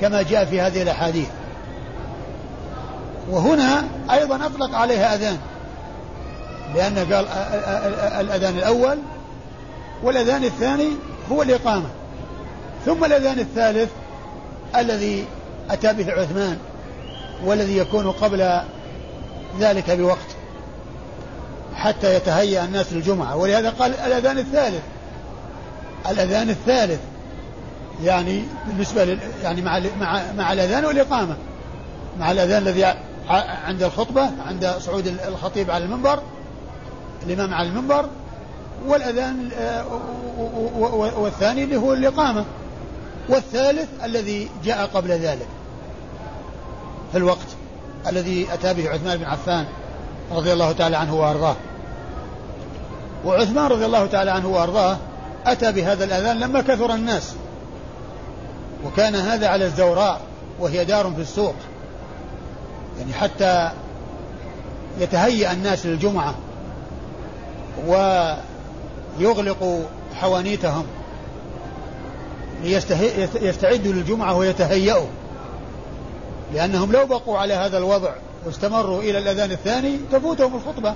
كما 0.01 0.21
جاء 0.21 0.45
في 0.45 0.61
هذه 0.61 0.81
الأحاديث. 0.81 1.27
وهنا 3.29 3.83
أيضا 4.11 4.35
أطلق 4.45 4.75
عليها 4.75 5.15
أذان 5.15 5.37
لأنه 6.75 7.15
قال 7.15 7.27
الأذان 8.19 8.57
الأول 8.57 8.97
والأذان 10.03 10.43
الثاني 10.43 10.89
هو 11.31 11.41
الإقامة. 11.41 11.89
ثم 12.85 13.05
الأذان 13.05 13.39
الثالث 13.39 13.89
الذي 14.75 15.25
أتى 15.69 15.93
به 15.93 16.11
عثمان 16.11 16.57
والذي 17.45 17.77
يكون 17.77 18.11
قبل 18.11 18.61
ذلك 19.59 19.91
بوقت. 19.91 20.28
حتى 21.79 22.15
يتهيأ 22.15 22.65
الناس 22.65 22.93
للجمعة. 22.93 23.35
ولهذا 23.35 23.69
قال 23.69 23.93
الأذان 23.93 24.37
الثالث. 24.37 24.81
الأذان 26.09 26.49
الثالث. 26.49 26.99
يعني 28.03 28.43
بالنسبة 28.67 29.05
لل 29.05 29.19
يعني 29.43 29.61
مع 29.61 29.81
مع 29.99 30.21
مع 30.37 30.53
الأذان 30.53 30.85
والإقامة. 30.85 31.37
مع 32.19 32.31
الأذان 32.31 32.61
الذي 32.61 32.85
عند 33.65 33.83
الخطبة 33.83 34.29
عند 34.47 34.75
صعود 34.79 35.07
الخطيب 35.27 35.71
على 35.71 35.83
المنبر 35.83 36.19
الإمام 37.25 37.53
على 37.53 37.67
المنبر 37.67 38.05
والأذان 38.87 39.49
آه، 39.59 39.85
والثاني 41.17 41.63
اللي 41.63 41.77
هو 41.77 41.93
الإقامة. 41.93 42.45
والثالث 43.29 43.87
الذي 44.03 44.49
جاء 44.63 44.85
قبل 44.85 45.09
ذلك. 45.09 45.47
في 47.11 47.17
الوقت 47.17 47.47
الذي 48.07 48.47
أتى 48.53 48.73
به 48.73 48.89
عثمان 48.89 49.17
بن 49.17 49.25
عفان 49.25 49.65
رضي 50.31 50.53
الله 50.53 50.71
تعالى 50.71 50.97
عنه 50.97 51.15
وأرضاه. 51.15 51.55
وعثمان 53.25 53.67
رضي 53.67 53.85
الله 53.85 54.05
تعالى 54.05 54.31
عنه 54.31 54.47
وأرضاه 54.47 54.97
أتى 55.45 55.71
بهذا 55.71 56.03
الأذان 56.05 56.39
لما 56.39 56.61
كثر 56.61 56.93
الناس. 56.93 57.35
وكان 58.85 59.15
هذا 59.15 59.47
على 59.47 59.65
الزوراء 59.65 60.21
وهي 60.59 60.85
دار 60.85 61.11
في 61.15 61.21
السوق. 61.21 61.55
يعني 62.99 63.13
حتى 63.13 63.71
يتهيأ 64.99 65.51
الناس 65.51 65.85
للجمعة 65.85 66.35
ويغلقوا 69.19 69.83
حوانيتهم 70.15 70.85
ليستعدوا 72.63 73.93
للجمعة 73.93 74.37
ويتهيأوا. 74.37 75.07
لأنهم 76.53 76.91
لو 76.91 77.05
بقوا 77.05 77.37
على 77.37 77.53
هذا 77.53 77.77
الوضع 77.77 78.11
واستمروا 78.45 79.01
إلى 79.01 79.17
الأذان 79.17 79.51
الثاني 79.51 79.97
تفوتهم 80.11 80.55
الخطبة. 80.55 80.95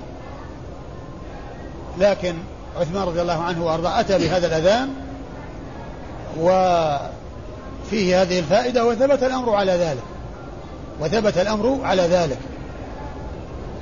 لكن 1.97 2.35
عثمان 2.79 3.03
رضي 3.03 3.21
الله 3.21 3.43
عنه 3.43 3.65
وأرضاه 3.65 3.99
أتى 3.99 4.17
بهذا 4.17 4.47
الأذان 4.47 4.89
وفيه 6.39 8.21
هذه 8.21 8.39
الفائدة 8.39 8.85
وثبت 8.85 9.23
الأمر 9.23 9.55
على 9.55 9.71
ذلك 9.71 10.03
وثبت 10.99 11.37
الأمر 11.37 11.79
على 11.83 12.01
ذلك. 12.01 12.37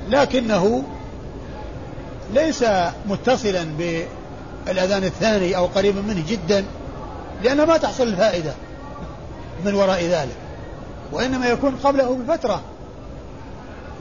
لكنه 0.08 0.82
ليس 2.34 2.64
متصلا 3.06 3.64
بالأذان 3.78 5.04
الثاني 5.04 5.56
أو 5.56 5.66
قريبا 5.66 6.00
منه 6.00 6.24
جدا 6.28 6.64
لأن 7.42 7.66
ما 7.66 7.76
تحصل 7.76 8.02
الفائدة 8.02 8.52
من 9.64 9.74
وراء 9.74 10.04
ذلك 10.04 10.36
وإنما 11.12 11.46
يكون 11.46 11.76
قبله 11.84 12.14
بفترة. 12.14 12.60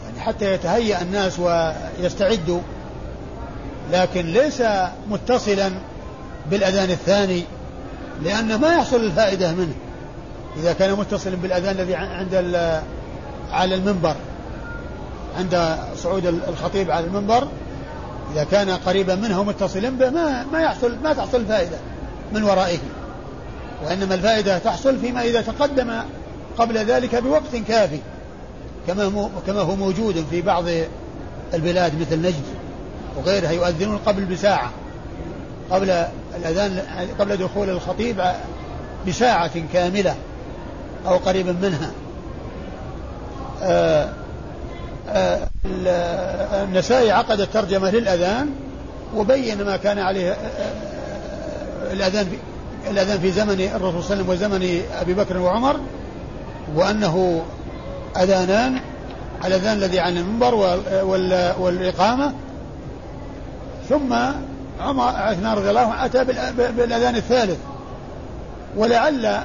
يعني 0.05 0.19
حتى 0.19 0.53
يتهيأ 0.53 1.01
الناس 1.01 1.39
ويستعدوا 1.39 2.59
لكن 3.91 4.25
ليس 4.25 4.63
متصلا 5.09 5.71
بالأذان 6.51 6.89
الثاني 6.89 7.43
لأن 8.23 8.55
ما 8.55 8.75
يحصل 8.75 9.03
الفائدة 9.03 9.51
منه. 9.51 9.73
إذا 10.57 10.73
كان 10.73 10.91
متصلا 10.91 11.35
بالأذان 11.35 11.75
الذي 11.79 11.95
عند 11.95 12.35
على 13.51 13.75
المنبر 13.75 14.15
عند 15.37 15.77
صعود 15.97 16.25
الخطيب 16.25 16.91
على 16.91 17.05
المنبر 17.05 17.47
إذا 18.33 18.43
كان 18.43 18.69
قريبا 18.69 19.15
منه 19.15 19.43
متصلا 19.43 19.89
به 19.89 20.09
ما 20.09 20.43
ما 20.43 20.61
يحصل 20.61 20.97
ما 21.03 21.13
تحصل 21.13 21.37
الفائدة 21.37 21.77
من 22.33 22.43
ورائه. 22.43 22.79
وإنما 23.85 24.15
الفائدة 24.15 24.57
تحصل 24.57 24.97
فيما 24.99 25.23
إذا 25.23 25.41
تقدم 25.41 26.01
قبل 26.57 26.77
ذلك 26.77 27.15
بوقت 27.15 27.55
كافي 27.67 27.99
كما 28.87 29.29
كما 29.47 29.61
هو 29.61 29.75
موجود 29.75 30.25
في 30.29 30.41
بعض 30.41 30.63
البلاد 31.53 32.01
مثل 32.01 32.21
نجد. 32.21 32.60
وغيرها 33.17 33.51
يؤذنون 33.51 33.97
قبل 33.97 34.25
بساعة 34.25 34.71
قبل 35.71 36.05
الأذان 36.37 36.81
قبل 37.19 37.37
دخول 37.37 37.69
الخطيب 37.69 38.21
بساعة 39.07 39.51
كاملة 39.73 40.15
أو 41.07 41.17
قريبا 41.17 41.55
منها. 41.61 41.91
آه، 43.63 44.09
آه، 45.09 45.47
النسائي 46.63 47.11
عقد 47.11 47.39
الترجمة 47.39 47.89
للأذان 47.89 48.49
وبين 49.15 49.63
ما 49.63 49.77
كان 49.77 49.99
عليه 49.99 50.31
آه، 50.31 51.93
الأذان 51.93 52.25
في 52.25 52.37
الأذان 52.89 53.19
في 53.19 53.31
زمن 53.31 53.69
الرسول 53.75 54.03
صلى 54.03 54.21
الله 54.21 54.23
عليه 54.23 54.23
وسلم 54.23 54.29
وزمن 54.29 54.81
أبي 55.01 55.13
بكر 55.13 55.37
وعمر 55.37 55.79
وأنه 56.75 57.41
أذانان 58.17 58.79
الأذان 59.45 59.77
الذي 59.77 59.99
عن 59.99 60.17
المنبر 60.17 60.55
والإقامة 61.59 62.33
ثم 63.91 64.13
عمر 64.79 65.03
عثمان 65.03 65.57
رضي 65.57 65.69
الله 65.69 65.81
عنه 65.81 66.05
أتى 66.05 66.23
بالأذان 66.71 67.15
الثالث. 67.15 67.57
ولعل 68.77 69.43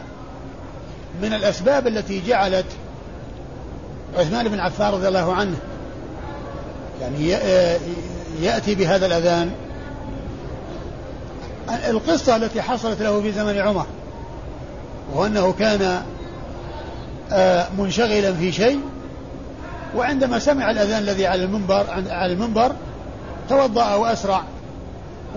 من 1.22 1.34
الأسباب 1.34 1.86
التي 1.86 2.22
جعلت 2.26 2.66
عثمان 4.18 4.48
بن 4.48 4.60
عفان 4.60 4.92
رضي 4.92 5.08
الله 5.08 5.34
عنه 5.34 5.56
يعني 7.00 7.28
يأتي 8.40 8.74
بهذا 8.74 9.06
الأذان. 9.06 9.50
القصة 11.88 12.36
التي 12.36 12.62
حصلت 12.62 13.02
له 13.02 13.22
في 13.22 13.32
زمن 13.32 13.58
عمر 13.58 13.86
وأنه 15.14 15.52
كان 15.52 16.02
آه، 17.32 17.66
منشغلا 17.78 18.32
في 18.32 18.52
شيء 18.52 18.80
وعندما 19.96 20.38
سمع 20.38 20.70
الأذان 20.70 20.98
الذي 20.98 21.26
على 21.26 21.44
المنبر 21.44 21.86
على 22.08 22.32
المنبر 22.32 22.72
توضأ 23.48 23.94
وأسرع 23.94 24.42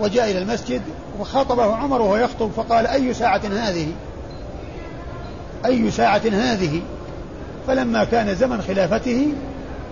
وجاء 0.00 0.30
إلى 0.30 0.38
المسجد 0.38 0.82
وخاطبه 1.18 1.76
عمر 1.76 2.02
وهو 2.02 2.16
يخطب 2.16 2.50
فقال 2.56 2.86
أي 2.86 3.14
ساعة 3.14 3.42
هذه؟ 3.52 3.86
أي 5.66 5.90
ساعة 5.90 6.22
هذه؟ 6.32 6.82
فلما 7.66 8.04
كان 8.04 8.34
زمن 8.34 8.62
خلافته 8.62 9.32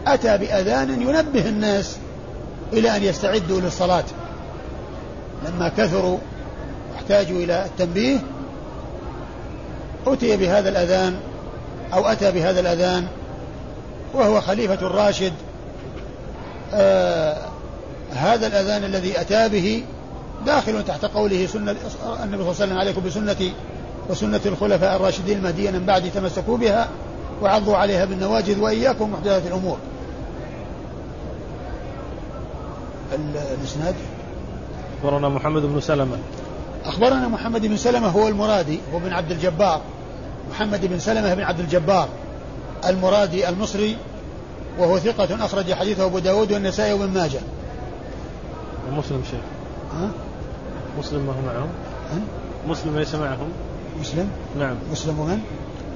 أتى 0.06 0.38
بأذان 0.38 1.02
ينبه 1.02 1.48
الناس 1.48 1.96
إلى 2.72 2.96
أن 2.96 3.02
يستعدوا 3.02 3.60
للصلاة. 3.60 4.04
لما 5.46 5.68
كثروا 5.68 6.18
واحتاجوا 6.92 7.38
إلى 7.38 7.64
التنبيه 7.64 8.18
أتي 10.06 10.36
بهذا 10.36 10.68
الأذان 10.68 11.16
أو 11.92 12.06
أتى 12.06 12.30
بهذا 12.30 12.60
الأذان 12.60 13.06
وهو 14.14 14.40
خليفة 14.40 14.74
الراشد 14.86 15.32
آه 16.74 17.47
هذا 18.18 18.46
الأذان 18.46 18.84
الذي 18.84 19.20
أتى 19.20 19.48
به 19.48 19.84
داخل 20.46 20.84
تحت 20.84 21.04
قوله 21.04 21.46
سنة 21.46 21.70
النبي 21.70 21.80
صلى 21.90 22.04
الله 22.04 22.20
عليه 22.20 22.50
وسلم 22.50 22.78
عليكم 22.78 23.02
بسنتي 23.04 23.52
وسنة 24.10 24.40
الخلفاء 24.46 24.96
الراشدين 24.96 25.38
المهديين 25.38 25.74
من 25.74 25.86
بعد 25.86 26.10
تمسكوا 26.10 26.56
بها 26.56 26.88
وعضوا 27.42 27.76
عليها 27.76 28.04
بالنواجذ 28.04 28.60
وإياكم 28.60 29.12
محدثات 29.12 29.46
الأمور. 29.46 29.78
الإسناد؟ 33.60 33.94
أخبرنا 34.98 35.28
محمد 35.28 35.62
بن 35.62 35.80
سلمة. 35.80 36.16
أخبرنا 36.84 37.28
محمد 37.28 37.66
بن 37.66 37.76
سلمة 37.76 38.08
هو 38.08 38.28
المرادي 38.28 38.78
هو 38.94 38.98
بن 38.98 39.12
عبد 39.12 39.30
الجبار. 39.30 39.80
محمد 40.50 40.86
بن 40.86 40.98
سلمة 40.98 41.34
بن 41.34 41.42
عبد 41.42 41.60
الجبار 41.60 42.08
المرادي 42.86 43.48
المصري 43.48 43.96
وهو 44.78 44.98
ثقة 44.98 45.44
أخرج 45.44 45.72
حديثه 45.72 46.04
أبو 46.04 46.18
داود 46.18 46.52
والنسائي 46.52 46.92
وابن 46.92 47.12
ماجه. 47.12 47.40
ومسلم 48.88 49.22
شيخ. 49.30 49.40
ها؟ 49.92 50.10
مسلم 50.98 51.20
ما 51.20 51.32
هو 51.32 51.40
معهم. 51.46 51.68
ها؟ 52.12 52.18
مسلم 52.68 52.98
ليس 52.98 53.14
معهم. 53.14 53.48
مسلم؟ 54.00 54.30
نعم. 54.58 54.74
مسلم 54.92 55.18
ومن؟ 55.18 55.40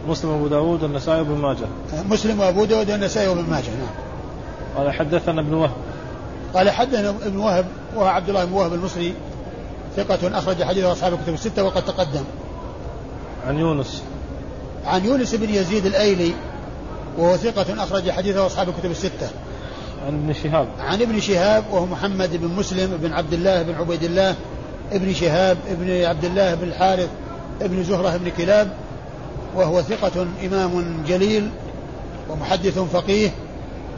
مسلم 0.08 0.30
أبو 0.30 0.46
داود 0.46 0.82
والنسائي 0.82 1.20
وابن 1.20 1.34
ماجه. 1.34 1.66
مسلم 2.10 2.40
وأبو 2.40 2.64
داود 2.64 2.90
والنسائي 2.90 3.28
وابن 3.28 3.50
ماجه 3.50 3.70
نعم. 3.70 3.94
قال 4.76 4.92
حدثنا 4.92 5.40
ابن 5.40 5.54
وهب. 5.54 5.76
قال 6.54 6.70
حدثنا 6.70 7.10
ابن 7.10 7.36
وهب 7.36 7.66
وهو 7.96 8.06
عبد 8.06 8.28
الله 8.28 8.44
بن 8.44 8.52
وهب 8.52 8.74
المصري 8.74 9.14
ثقة 9.96 10.38
أخرج 10.38 10.62
حديث 10.62 10.84
أصحاب 10.84 11.12
الكتب 11.12 11.34
الستة 11.34 11.64
وقد 11.64 11.84
تقدم. 11.84 12.24
عن 13.46 13.58
يونس. 13.58 14.02
عن 14.86 15.04
يونس 15.04 15.34
بن 15.34 15.50
يزيد 15.50 15.86
الأيلي 15.86 16.32
وهو 17.18 17.36
ثقة 17.36 17.82
أخرج 17.82 18.10
حديثه 18.10 18.46
أصحاب 18.46 18.68
الكتب 18.68 18.90
الستة. 18.90 19.30
عن 20.06 20.14
ابن 20.14 20.32
شهاب. 20.32 20.68
عن 20.80 21.02
ابن 21.02 21.20
شهاب 21.20 21.64
وهو 21.70 21.86
محمد 21.86 22.36
بن 22.36 22.48
مسلم 22.48 22.96
بن 22.96 23.12
عبد 23.12 23.32
الله 23.32 23.62
بن 23.62 23.74
عبيد 23.74 24.02
الله 24.02 24.34
ابن 24.92 25.14
شهاب 25.14 25.58
ابن 25.70 26.04
عبد 26.04 26.24
الله 26.24 26.54
بن 26.54 26.68
الحارث 26.68 27.08
ابن 27.62 27.84
زهرة 27.84 28.16
بن 28.16 28.30
كلاب 28.30 28.72
وهو 29.56 29.82
ثقة 29.82 30.26
إمام 30.46 31.02
جليل 31.08 31.50
ومحدث 32.30 32.78
فقيه 32.78 33.30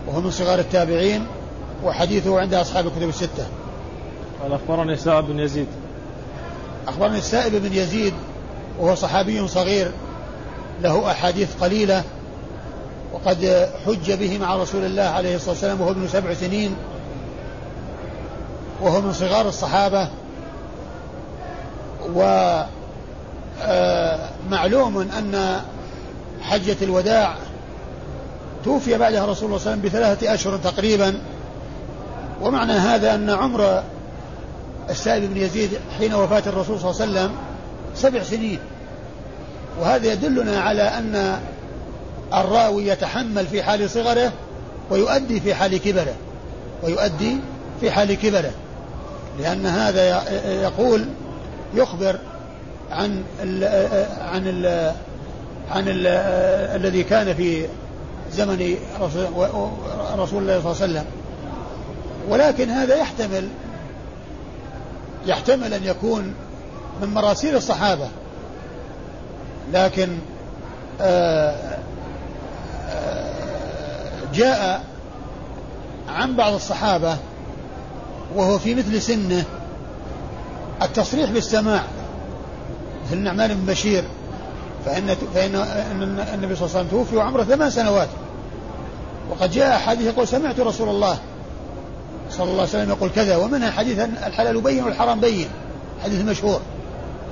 وهو 0.06 0.20
من 0.20 0.30
صغار 0.30 0.58
التابعين 0.58 1.26
وحديثه 1.84 2.40
عند 2.40 2.54
أصحاب 2.54 2.86
الكتب 2.86 3.08
الستة. 3.08 3.46
قال 4.42 4.52
أخبرني 4.52 4.96
سائب 4.96 5.24
بن 5.24 5.38
يزيد. 5.38 5.66
أخبرني 6.88 7.18
السائب 7.18 7.54
بن 7.54 7.72
يزيد 7.72 8.14
وهو 8.78 8.94
صحابي 8.94 9.48
صغير 9.48 9.90
له 10.82 11.10
أحاديث 11.10 11.48
قليلة 11.60 12.04
وقد 13.14 13.68
حج 13.86 14.12
به 14.12 14.38
مع 14.38 14.56
رسول 14.56 14.84
الله 14.84 15.02
عليه 15.02 15.36
الصلاة 15.36 15.50
والسلام 15.50 15.80
وهو 15.80 15.90
ابن 15.90 16.08
سبع 16.08 16.34
سنين 16.34 16.76
وهو 18.80 19.00
من 19.00 19.12
صغار 19.12 19.48
الصحابة 19.48 20.08
ومعلوم 24.48 24.98
أن 24.98 25.60
حجة 26.42 26.76
الوداع 26.82 27.34
توفي 28.64 28.98
بعدها 28.98 29.26
رسول 29.26 29.46
الله 29.46 29.58
صلى 29.58 29.72
الله 29.74 29.82
عليه 29.86 29.90
وسلم 29.90 30.14
بثلاثة 30.14 30.34
أشهر 30.34 30.56
تقريبا 30.56 31.20
ومعنى 32.42 32.72
هذا 32.72 33.14
أن 33.14 33.30
عمر 33.30 33.82
السائب 34.90 35.34
بن 35.34 35.40
يزيد 35.40 35.70
حين 35.98 36.14
وفاة 36.14 36.42
الرسول 36.46 36.80
صلى 36.80 36.90
الله 36.90 37.00
عليه 37.02 37.12
وسلم 37.12 37.32
سبع 37.94 38.22
سنين. 38.22 38.58
وهذا 39.80 40.12
يدلنا 40.12 40.60
على 40.60 40.82
أن 40.82 41.40
الراوي 42.34 42.86
يتحمل 42.86 43.46
في 43.46 43.62
حال 43.62 43.90
صغره 43.90 44.32
ويؤدي 44.90 45.40
في 45.40 45.54
حال 45.54 45.76
كبره 45.76 46.14
ويؤدي 46.82 47.36
في 47.80 47.90
حال 47.90 48.14
كبره. 48.14 48.50
لأن 49.38 49.66
هذا 49.66 50.22
يقول 50.62 51.04
يخبر 51.74 52.18
عن 52.90 53.22
ال 53.42 53.64
عن 54.20 54.42
ال 54.46 54.92
عن 55.70 55.88
ال 55.88 56.06
الذي 56.76 57.02
كان 57.02 57.34
في 57.34 57.66
زمن 58.32 58.76
رسول, 59.00 59.26
رسول 60.18 60.42
الله 60.42 60.60
صلى 60.60 60.72
الله 60.72 60.82
عليه 60.82 60.92
وسلم. 60.92 61.04
ولكن 62.28 62.70
هذا 62.70 62.96
يحتمل 62.96 63.48
يحتمل 65.26 65.74
أن 65.74 65.84
يكون 65.84 66.34
من 67.02 67.08
مراسيل 67.08 67.56
الصحابة. 67.56 68.08
لكن 69.72 70.18
آه، 71.00 71.73
جاء 74.34 74.84
عن 76.08 76.36
بعض 76.36 76.52
الصحابة 76.52 77.16
وهو 78.34 78.58
في 78.58 78.74
مثل 78.74 79.02
سنه 79.02 79.44
التصريح 80.82 81.30
بالسماع 81.30 81.82
مثل 83.06 83.16
النعمان 83.16 83.54
بن 83.54 83.72
بشير 83.72 84.04
فإن 84.84 85.16
فإن 85.34 85.54
النبي 86.34 86.56
صلى 86.56 86.66
الله 86.66 86.76
عليه 86.76 86.78
وسلم 86.78 86.88
توفي 86.90 87.16
وعمره 87.16 87.42
ثمان 87.42 87.70
سنوات. 87.70 88.08
وقد 89.30 89.50
جاء 89.50 89.78
حديث 89.78 90.06
يقول 90.06 90.28
سمعت 90.28 90.60
رسول 90.60 90.88
الله 90.88 91.18
صلى 92.30 92.44
الله 92.44 92.60
عليه 92.60 92.62
وسلم 92.62 92.88
يقول 92.88 93.10
كذا 93.10 93.36
ومنها 93.36 93.70
حديث 93.70 93.98
الحلال 94.26 94.60
بين 94.60 94.84
والحرام 94.84 95.20
بين 95.20 95.48
حديث 96.04 96.20
مشهور. 96.20 96.60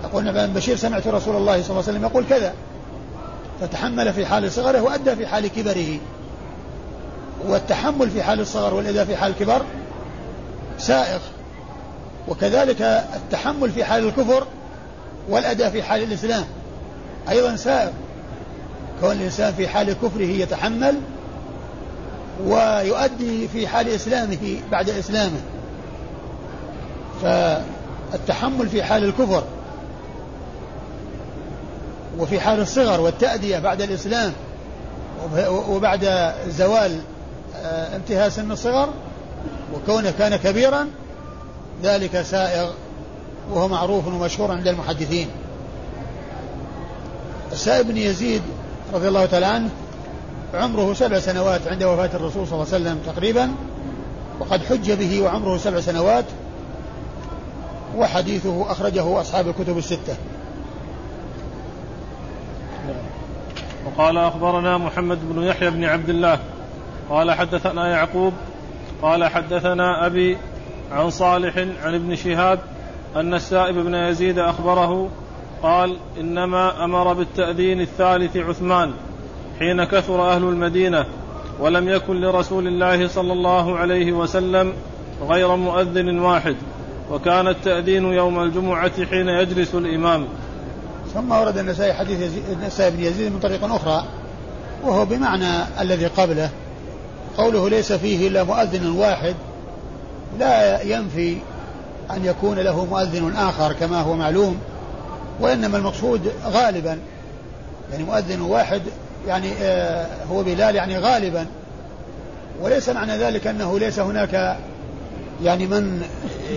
يقول 0.04 0.24
نعمان 0.24 0.52
بشير 0.52 0.76
سمعت 0.76 1.06
رسول 1.06 1.36
الله 1.36 1.62
صلى 1.62 1.70
الله 1.70 1.82
عليه 1.82 1.92
وسلم 1.92 2.02
يقول 2.02 2.24
كذا. 2.28 2.52
فتحمل 3.62 4.12
في 4.12 4.26
حال 4.26 4.52
صغره 4.52 4.80
وأدى 4.80 5.16
في 5.16 5.26
حال 5.26 5.46
كبره. 5.46 5.98
والتحمل 7.46 8.10
في 8.10 8.22
حال 8.22 8.40
الصغر 8.40 8.74
والأداء 8.74 9.04
في 9.04 9.16
حال 9.16 9.30
الكبر 9.30 9.62
سائغ. 10.78 11.20
وكذلك 12.28 12.82
التحمل 13.14 13.70
في 13.70 13.84
حال 13.84 14.08
الكفر 14.08 14.46
والأداء 15.28 15.70
في 15.70 15.82
حال 15.82 16.02
الإسلام 16.02 16.44
أيضا 17.28 17.56
سائغ. 17.56 17.90
كون 19.00 19.12
الإنسان 19.12 19.52
في 19.52 19.68
حال 19.68 19.92
كفره 19.92 20.22
يتحمل 20.22 20.94
ويؤدي 22.46 23.48
في 23.48 23.68
حال 23.68 23.88
إسلامه 23.88 24.56
بعد 24.72 24.88
إسلامه. 24.90 25.40
فالتحمل 27.22 28.68
في 28.68 28.82
حال 28.82 29.04
الكفر 29.04 29.44
وفي 32.18 32.40
حال 32.40 32.60
الصغر 32.60 33.00
والتأدية 33.00 33.58
بعد 33.58 33.82
الإسلام 33.82 34.32
وبعد 35.68 36.32
زوال 36.48 36.98
آه، 37.56 37.96
انتهاء 37.96 38.28
سن 38.28 38.52
الصغر 38.52 38.88
وكونه 39.74 40.12
كان 40.18 40.36
كبيرا 40.36 40.88
ذلك 41.82 42.22
سائغ 42.22 42.70
وهو 43.52 43.68
معروف 43.68 44.06
ومشهور 44.06 44.50
عند 44.50 44.68
المحدثين. 44.68 45.28
السائب 47.52 47.88
بن 47.88 47.96
يزيد 47.96 48.42
رضي 48.94 49.08
الله 49.08 49.26
تعالى 49.26 49.46
عنه 49.46 49.70
عمره 50.54 50.94
سبع 50.94 51.18
سنوات 51.18 51.68
عند 51.68 51.82
وفاة 51.82 52.10
الرسول 52.14 52.46
صلى 52.46 52.62
الله 52.62 52.66
عليه 52.72 52.84
وسلم 52.84 52.98
تقريبا 53.06 53.54
وقد 54.40 54.64
حج 54.64 54.92
به 54.92 55.22
وعمره 55.22 55.56
سبع 55.56 55.80
سنوات 55.80 56.24
وحديثه 57.96 58.72
أخرجه 58.72 59.20
أصحاب 59.20 59.48
الكتب 59.48 59.78
الستة. 59.78 60.16
وقال 63.86 64.18
أخبرنا 64.18 64.78
محمد 64.78 65.18
بن 65.22 65.42
يحيى 65.42 65.70
بن 65.70 65.84
عبد 65.84 66.08
الله. 66.08 66.38
قال 67.10 67.30
حدثنا 67.30 67.88
يعقوب 67.88 68.32
قال 69.02 69.24
حدثنا 69.24 70.06
أبي 70.06 70.38
عن 70.92 71.10
صالح 71.10 71.58
عن 71.58 71.94
ابن 71.94 72.16
شهاب 72.16 72.58
أن 73.16 73.34
السائب 73.34 73.74
بن 73.74 73.94
يزيد 73.94 74.38
أخبره 74.38 75.08
قال 75.62 75.96
إنما 76.20 76.84
أمر 76.84 77.12
بالتأذين 77.12 77.80
الثالث 77.80 78.36
عثمان 78.36 78.92
حين 79.58 79.84
كثر 79.84 80.30
أهل 80.30 80.42
المدينة 80.42 81.06
ولم 81.60 81.88
يكن 81.88 82.20
لرسول 82.20 82.66
الله 82.66 83.08
صلى 83.08 83.32
الله 83.32 83.78
عليه 83.78 84.12
وسلم 84.12 84.72
غير 85.28 85.56
مؤذن 85.56 86.18
واحد 86.18 86.56
وكان 87.10 87.48
التأذين 87.48 88.04
يوم 88.04 88.42
الجمعة 88.42 89.06
حين 89.06 89.28
يجلس 89.28 89.74
الإمام. 89.74 90.26
ثم 91.14 91.32
ورد 91.32 91.58
النسائي 91.58 91.92
حديث 91.92 92.30
النسائي 92.52 92.90
بن 92.90 93.04
يزيد 93.04 93.32
من 93.32 93.40
طريق 93.40 93.64
أخرى 93.64 94.04
وهو 94.84 95.04
بمعنى 95.04 95.64
الذي 95.80 96.06
قبله. 96.06 96.50
قوله 97.36 97.68
ليس 97.68 97.92
فيه 97.92 98.28
إلا 98.28 98.44
مؤذن 98.44 98.90
واحد 98.90 99.34
لا 100.38 100.82
ينفي 100.82 101.36
أن 102.10 102.24
يكون 102.24 102.58
له 102.58 102.84
مؤذن 102.84 103.36
آخر 103.36 103.72
كما 103.72 104.00
هو 104.00 104.16
معلوم 104.16 104.58
وإنما 105.40 105.78
المقصود 105.78 106.32
غالبا. 106.46 106.98
يعني 107.92 108.04
مؤذن 108.04 108.40
واحد 108.40 108.82
يعني 109.26 109.52
آه 109.62 110.06
هو 110.30 110.42
بلال 110.42 110.74
يعني 110.74 110.98
غالبا. 110.98 111.46
وليس 112.60 112.88
معنى 112.88 113.16
ذلك 113.16 113.46
أنه 113.46 113.78
ليس 113.78 113.98
هناك 113.98 114.56
يعني 115.44 115.66
من 115.66 116.02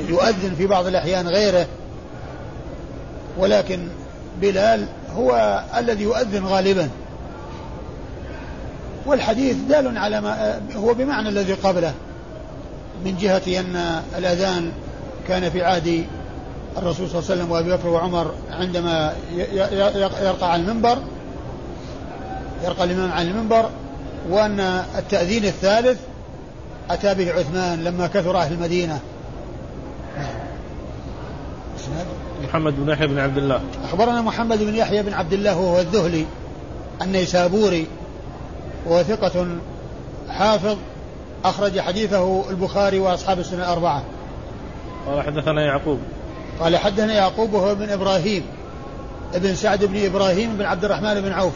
يؤذن 0.09 0.55
في 0.57 0.67
بعض 0.67 0.87
الأحيان 0.87 1.27
غيره. 1.27 1.65
ولكن 3.37 3.87
بلال 4.41 4.85
هو 5.15 5.63
الذي 5.77 6.03
يؤذن 6.03 6.45
غالبا. 6.45 6.89
والحديث 9.05 9.55
دال 9.69 9.97
على 9.97 10.21
ما 10.21 10.61
هو 10.75 10.93
بمعنى 10.93 11.29
الذي 11.29 11.53
قبله. 11.53 11.93
من 13.05 13.17
جهة 13.17 13.59
أن 13.59 14.01
الأذان 14.17 14.71
كان 15.27 15.49
في 15.49 15.63
عهد 15.63 16.05
الرسول 16.77 17.09
صلى 17.09 17.19
الله 17.19 17.31
عليه 17.31 17.41
وسلم 17.41 17.51
وأبي 17.51 17.71
بكر 17.71 17.87
وعمر 17.87 18.33
عندما 18.51 19.13
يرقى 20.21 20.51
على 20.51 20.61
المنبر 20.61 20.97
يرقى 22.63 22.83
الإمام 22.83 23.11
على 23.11 23.29
المنبر 23.29 23.69
وأن 24.29 24.59
التأذين 24.97 25.45
الثالث 25.45 25.99
أتى 26.89 27.13
به 27.13 27.33
عثمان 27.33 27.83
لما 27.83 28.07
كثر 28.07 28.37
أهل 28.37 28.53
المدينة. 28.53 28.99
محمد 32.45 32.73
بن 32.85 32.89
يحيى 32.89 33.07
بن 33.07 33.19
عبد 33.19 33.37
الله. 33.37 33.61
أخبرنا 33.83 34.21
محمد 34.21 34.63
بن 34.63 34.75
يحيى 34.75 35.03
بن 35.03 35.13
عبد 35.13 35.33
الله 35.33 35.57
وهو 35.57 35.79
الذهلي 35.79 36.25
النيسابوري 37.01 37.87
وهو 38.85 39.03
ثقة 39.03 39.47
حافظ 40.29 40.77
أخرج 41.45 41.79
حديثه 41.79 42.49
البخاري 42.49 42.99
وأصحاب 42.99 43.39
السنة 43.39 43.63
الأربعة. 43.63 44.03
قال 45.07 45.21
حدثنا 45.21 45.65
يعقوب. 45.65 45.99
قال 46.59 46.77
حدثنا 46.77 47.13
يعقوب 47.13 47.53
وهو 47.53 47.71
ابن 47.71 47.89
إبراهيم 47.89 48.43
ابن 49.33 49.55
سعد 49.55 49.85
بن 49.85 50.05
إبراهيم 50.05 50.57
بن 50.57 50.65
عبد 50.65 50.85
الرحمن 50.85 51.21
بن 51.21 51.31
عوف. 51.31 51.53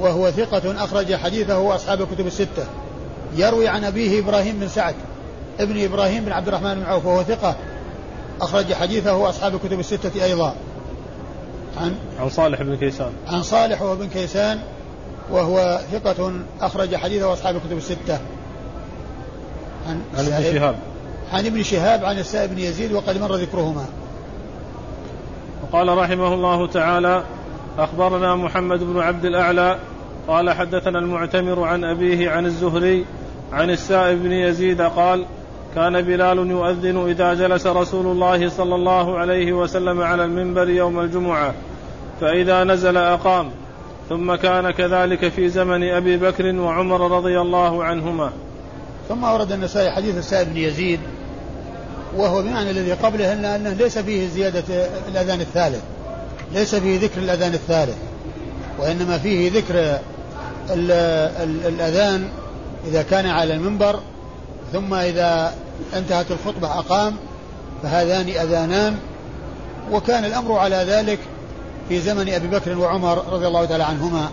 وهو 0.00 0.30
ثقة 0.30 0.84
أخرج 0.84 1.14
حديثه 1.14 1.74
أصحاب 1.74 2.02
الكتب 2.02 2.26
الستة. 2.26 2.64
يروي 3.36 3.68
عن 3.68 3.84
أبيه 3.84 4.20
إبراهيم 4.20 4.58
بن 4.60 4.68
سعد 4.68 4.94
ابن 5.60 5.84
إبراهيم 5.84 6.24
بن 6.24 6.32
عبد 6.32 6.48
الرحمن 6.48 6.74
بن 6.74 6.82
عوف 6.82 7.06
وهو 7.06 7.22
ثقة 7.22 7.56
أخرج 8.40 8.72
حديثه 8.72 9.28
أصحاب 9.28 9.54
الكتب 9.54 9.80
الستة 9.80 10.24
أيضا. 10.24 10.54
عن 11.76 11.94
عن 12.20 12.28
صالح 12.28 12.62
بن 12.62 12.76
كيسان. 12.76 13.12
عن 13.28 13.42
صالح 13.42 13.82
وابن 13.82 14.08
كيسان 14.08 14.60
وهو 15.30 15.80
ثقة 15.92 16.32
أخرج 16.60 16.96
حديثه 16.96 17.32
أصحاب 17.32 17.56
الكتب 17.56 17.76
الستة. 17.76 18.18
عن, 19.88 20.02
عن 20.18 20.26
ابن 20.26 20.42
شهاب. 20.42 20.76
عن 21.32 21.46
ابن 21.46 21.62
شهاب 21.62 22.04
عن 22.04 22.18
السائب 22.18 22.50
بن 22.50 22.58
يزيد 22.58 22.92
وقد 22.92 23.20
مر 23.20 23.34
ذكرهما. 23.34 23.86
وقال 25.62 25.98
رحمه 25.98 26.34
الله 26.34 26.66
تعالى 26.66 27.24
أخبرنا 27.78 28.36
محمد 28.36 28.82
بن 28.82 29.00
عبد 29.00 29.24
الأعلى 29.24 29.78
قال 30.28 30.50
حدثنا 30.50 30.98
المعتمر 30.98 31.64
عن 31.64 31.84
أبيه 31.84 32.30
عن 32.30 32.46
الزهري 32.46 33.04
عن 33.52 33.70
السائب 33.70 34.22
بن 34.22 34.32
يزيد 34.32 34.82
قال 34.82 35.24
كان 35.74 36.02
بلال 36.02 36.38
يؤذن 36.38 37.08
إذا 37.10 37.34
جلس 37.34 37.66
رسول 37.66 38.06
الله 38.06 38.48
صلى 38.48 38.74
الله 38.74 39.18
عليه 39.18 39.52
وسلم 39.52 40.00
على 40.00 40.24
المنبر 40.24 40.68
يوم 40.68 41.00
الجمعة 41.00 41.54
فإذا 42.20 42.64
نزل 42.64 42.96
أقام. 42.96 43.50
ثم 44.08 44.34
كان 44.34 44.70
كذلك 44.70 45.28
في 45.28 45.48
زمن 45.48 45.82
أبي 45.82 46.16
بكر 46.16 46.54
وعمر 46.54 47.16
رضي 47.16 47.40
الله 47.40 47.84
عنهما. 47.84 48.30
ثم 49.08 49.24
ورد 49.24 49.52
النسائي 49.52 49.90
حديث 49.90 50.16
السائب 50.18 50.48
بن 50.48 50.56
يزيد 50.56 51.00
وهو 52.16 52.42
بمعنى 52.42 52.70
الذي 52.70 52.92
قبله 52.92 53.32
أن 53.32 53.44
أنه 53.44 53.72
ليس 53.72 53.98
فيه 53.98 54.28
زيادة 54.28 54.88
الأذان 55.08 55.40
الثالث 55.40 55.82
ليس 56.54 56.74
فيه 56.74 57.00
ذكر 57.00 57.20
الأذان 57.20 57.54
الثالث 57.54 57.96
وإنما 58.78 59.18
فيه 59.18 59.50
ذكر 59.50 59.74
ال 60.70 60.90
ال 61.42 61.66
الأذان 61.66 62.28
إذا 62.88 63.02
كان 63.02 63.26
على 63.26 63.54
المنبر 63.54 64.00
ثم 64.72 64.94
إذا 64.94 65.54
انتهت 65.96 66.30
الخطبة 66.30 66.78
أقام 66.78 67.16
فهذان 67.82 68.28
أذانان 68.28 68.96
وكان 69.92 70.24
الأمر 70.24 70.58
على 70.58 70.76
ذلك 70.76 71.18
في 71.88 72.00
زمن 72.00 72.28
أبي 72.28 72.46
بكر 72.46 72.78
وعمر 72.78 73.24
رضي 73.32 73.46
الله 73.46 73.64
تعالى 73.64 73.84
عنهما. 73.84 74.28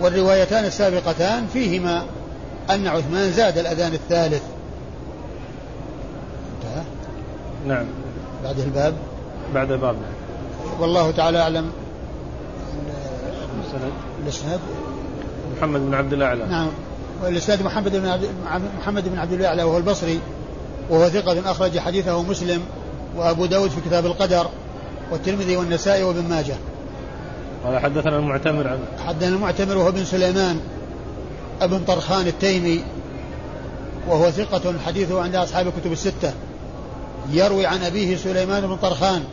والروايتان 0.00 0.64
السابقتان 0.64 1.46
فيهما 1.52 2.02
أن 2.70 2.86
عثمان 2.86 3.32
زاد 3.32 3.58
الأذان 3.58 3.92
الثالث. 3.92 4.42
انتهى؟ 6.56 6.82
نعم. 7.66 7.86
بعد 8.44 8.58
الباب؟ 8.58 8.94
بعد 9.54 9.72
الباب. 9.72 9.96
والله 10.80 11.10
تعالى 11.10 11.38
أعلم. 11.38 11.70
الأسناد؟ 14.22 14.60
محمد 15.56 15.80
بن 15.80 15.94
عبد 15.94 16.12
الأعلى. 16.12 16.46
نعم. 16.46 16.70
والاسناد 17.22 17.62
محمد 17.62 17.96
بن 17.96 18.06
عبد 18.06 18.30
محمد 18.78 19.08
بن 19.08 19.18
عبد 19.18 19.32
الاعلى 19.32 19.62
وهو 19.62 19.78
البصري 19.78 20.20
وهو 20.90 21.08
ثقة 21.08 21.50
أخرج 21.50 21.78
حديثه 21.78 22.22
مسلم 22.22 22.62
وأبو 23.16 23.46
داود 23.46 23.70
في 23.70 23.80
كتاب 23.80 24.06
القدر 24.06 24.46
والترمذي 25.12 25.56
والنسائي 25.56 26.02
وابن 26.02 26.28
ماجه. 26.28 26.54
قال 27.64 27.78
حدثنا 27.78 28.16
المعتمر 28.16 28.68
عن 28.68 28.78
حدثنا 29.06 29.28
المعتمر 29.28 29.78
وهو 29.78 29.92
بن 29.92 30.04
سليمان 30.04 30.60
ابن 31.60 31.84
طرخان 31.84 32.26
التيمي 32.26 32.84
وهو 34.08 34.30
ثقة 34.30 34.74
حديثه 34.86 35.22
عند 35.22 35.34
أصحاب 35.34 35.66
الكتب 35.66 35.92
الستة. 35.92 36.32
يروي 37.32 37.66
عن 37.66 37.82
أبيه 37.82 38.16
سليمان 38.16 38.66
بن 38.66 38.76
طرخان 38.76 39.24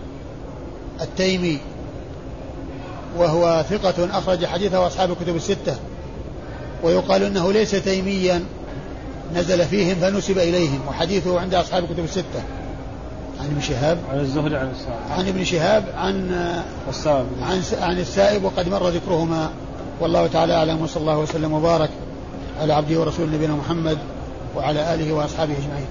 التيمي 1.01 1.59
وهو 3.17 3.65
ثقة 3.69 4.17
أخرج 4.17 4.45
حديثه 4.45 4.87
أصحاب 4.87 5.11
الكتب 5.11 5.35
الستة. 5.35 5.75
ويقال 6.83 7.23
إنه 7.23 7.51
ليس 7.51 7.71
تيميا. 7.71 8.43
نزل 9.35 9.65
فيهم 9.65 9.95
فنسب 9.95 10.37
إليهم. 10.37 10.79
وحديثه 10.87 11.39
عند 11.39 11.53
أصحاب 11.53 11.83
الكتب 11.83 12.03
الستة. 12.03 12.43
عن 13.39 13.45
ابن 13.45 13.61
شهاب. 13.61 13.97
عن 14.11 14.19
الزهري 14.19 14.57
عن 14.57 14.71
السائب. 14.71 15.11
عن 15.11 15.27
ابن 15.27 15.43
شهاب 15.43 15.83
عن 15.97 16.31
السائب. 16.89 17.25
عن 17.41 17.61
عن 17.81 17.99
السائب 17.99 18.43
وقد 18.43 18.69
مر 18.69 18.89
ذكرهما. 18.89 19.49
والله 20.01 20.27
تعالى 20.27 20.53
أعلم. 20.53 20.81
وصلى 20.81 21.01
الله 21.01 21.17
وسلم 21.17 21.53
وبارك 21.53 21.89
على 22.59 22.73
عبده 22.73 22.99
ورسوله 22.99 23.35
نبينا 23.35 23.53
محمد 23.53 23.97
وعلى 24.55 24.93
آله 24.93 25.13
وأصحابه 25.13 25.53
أجمعين. 25.53 25.87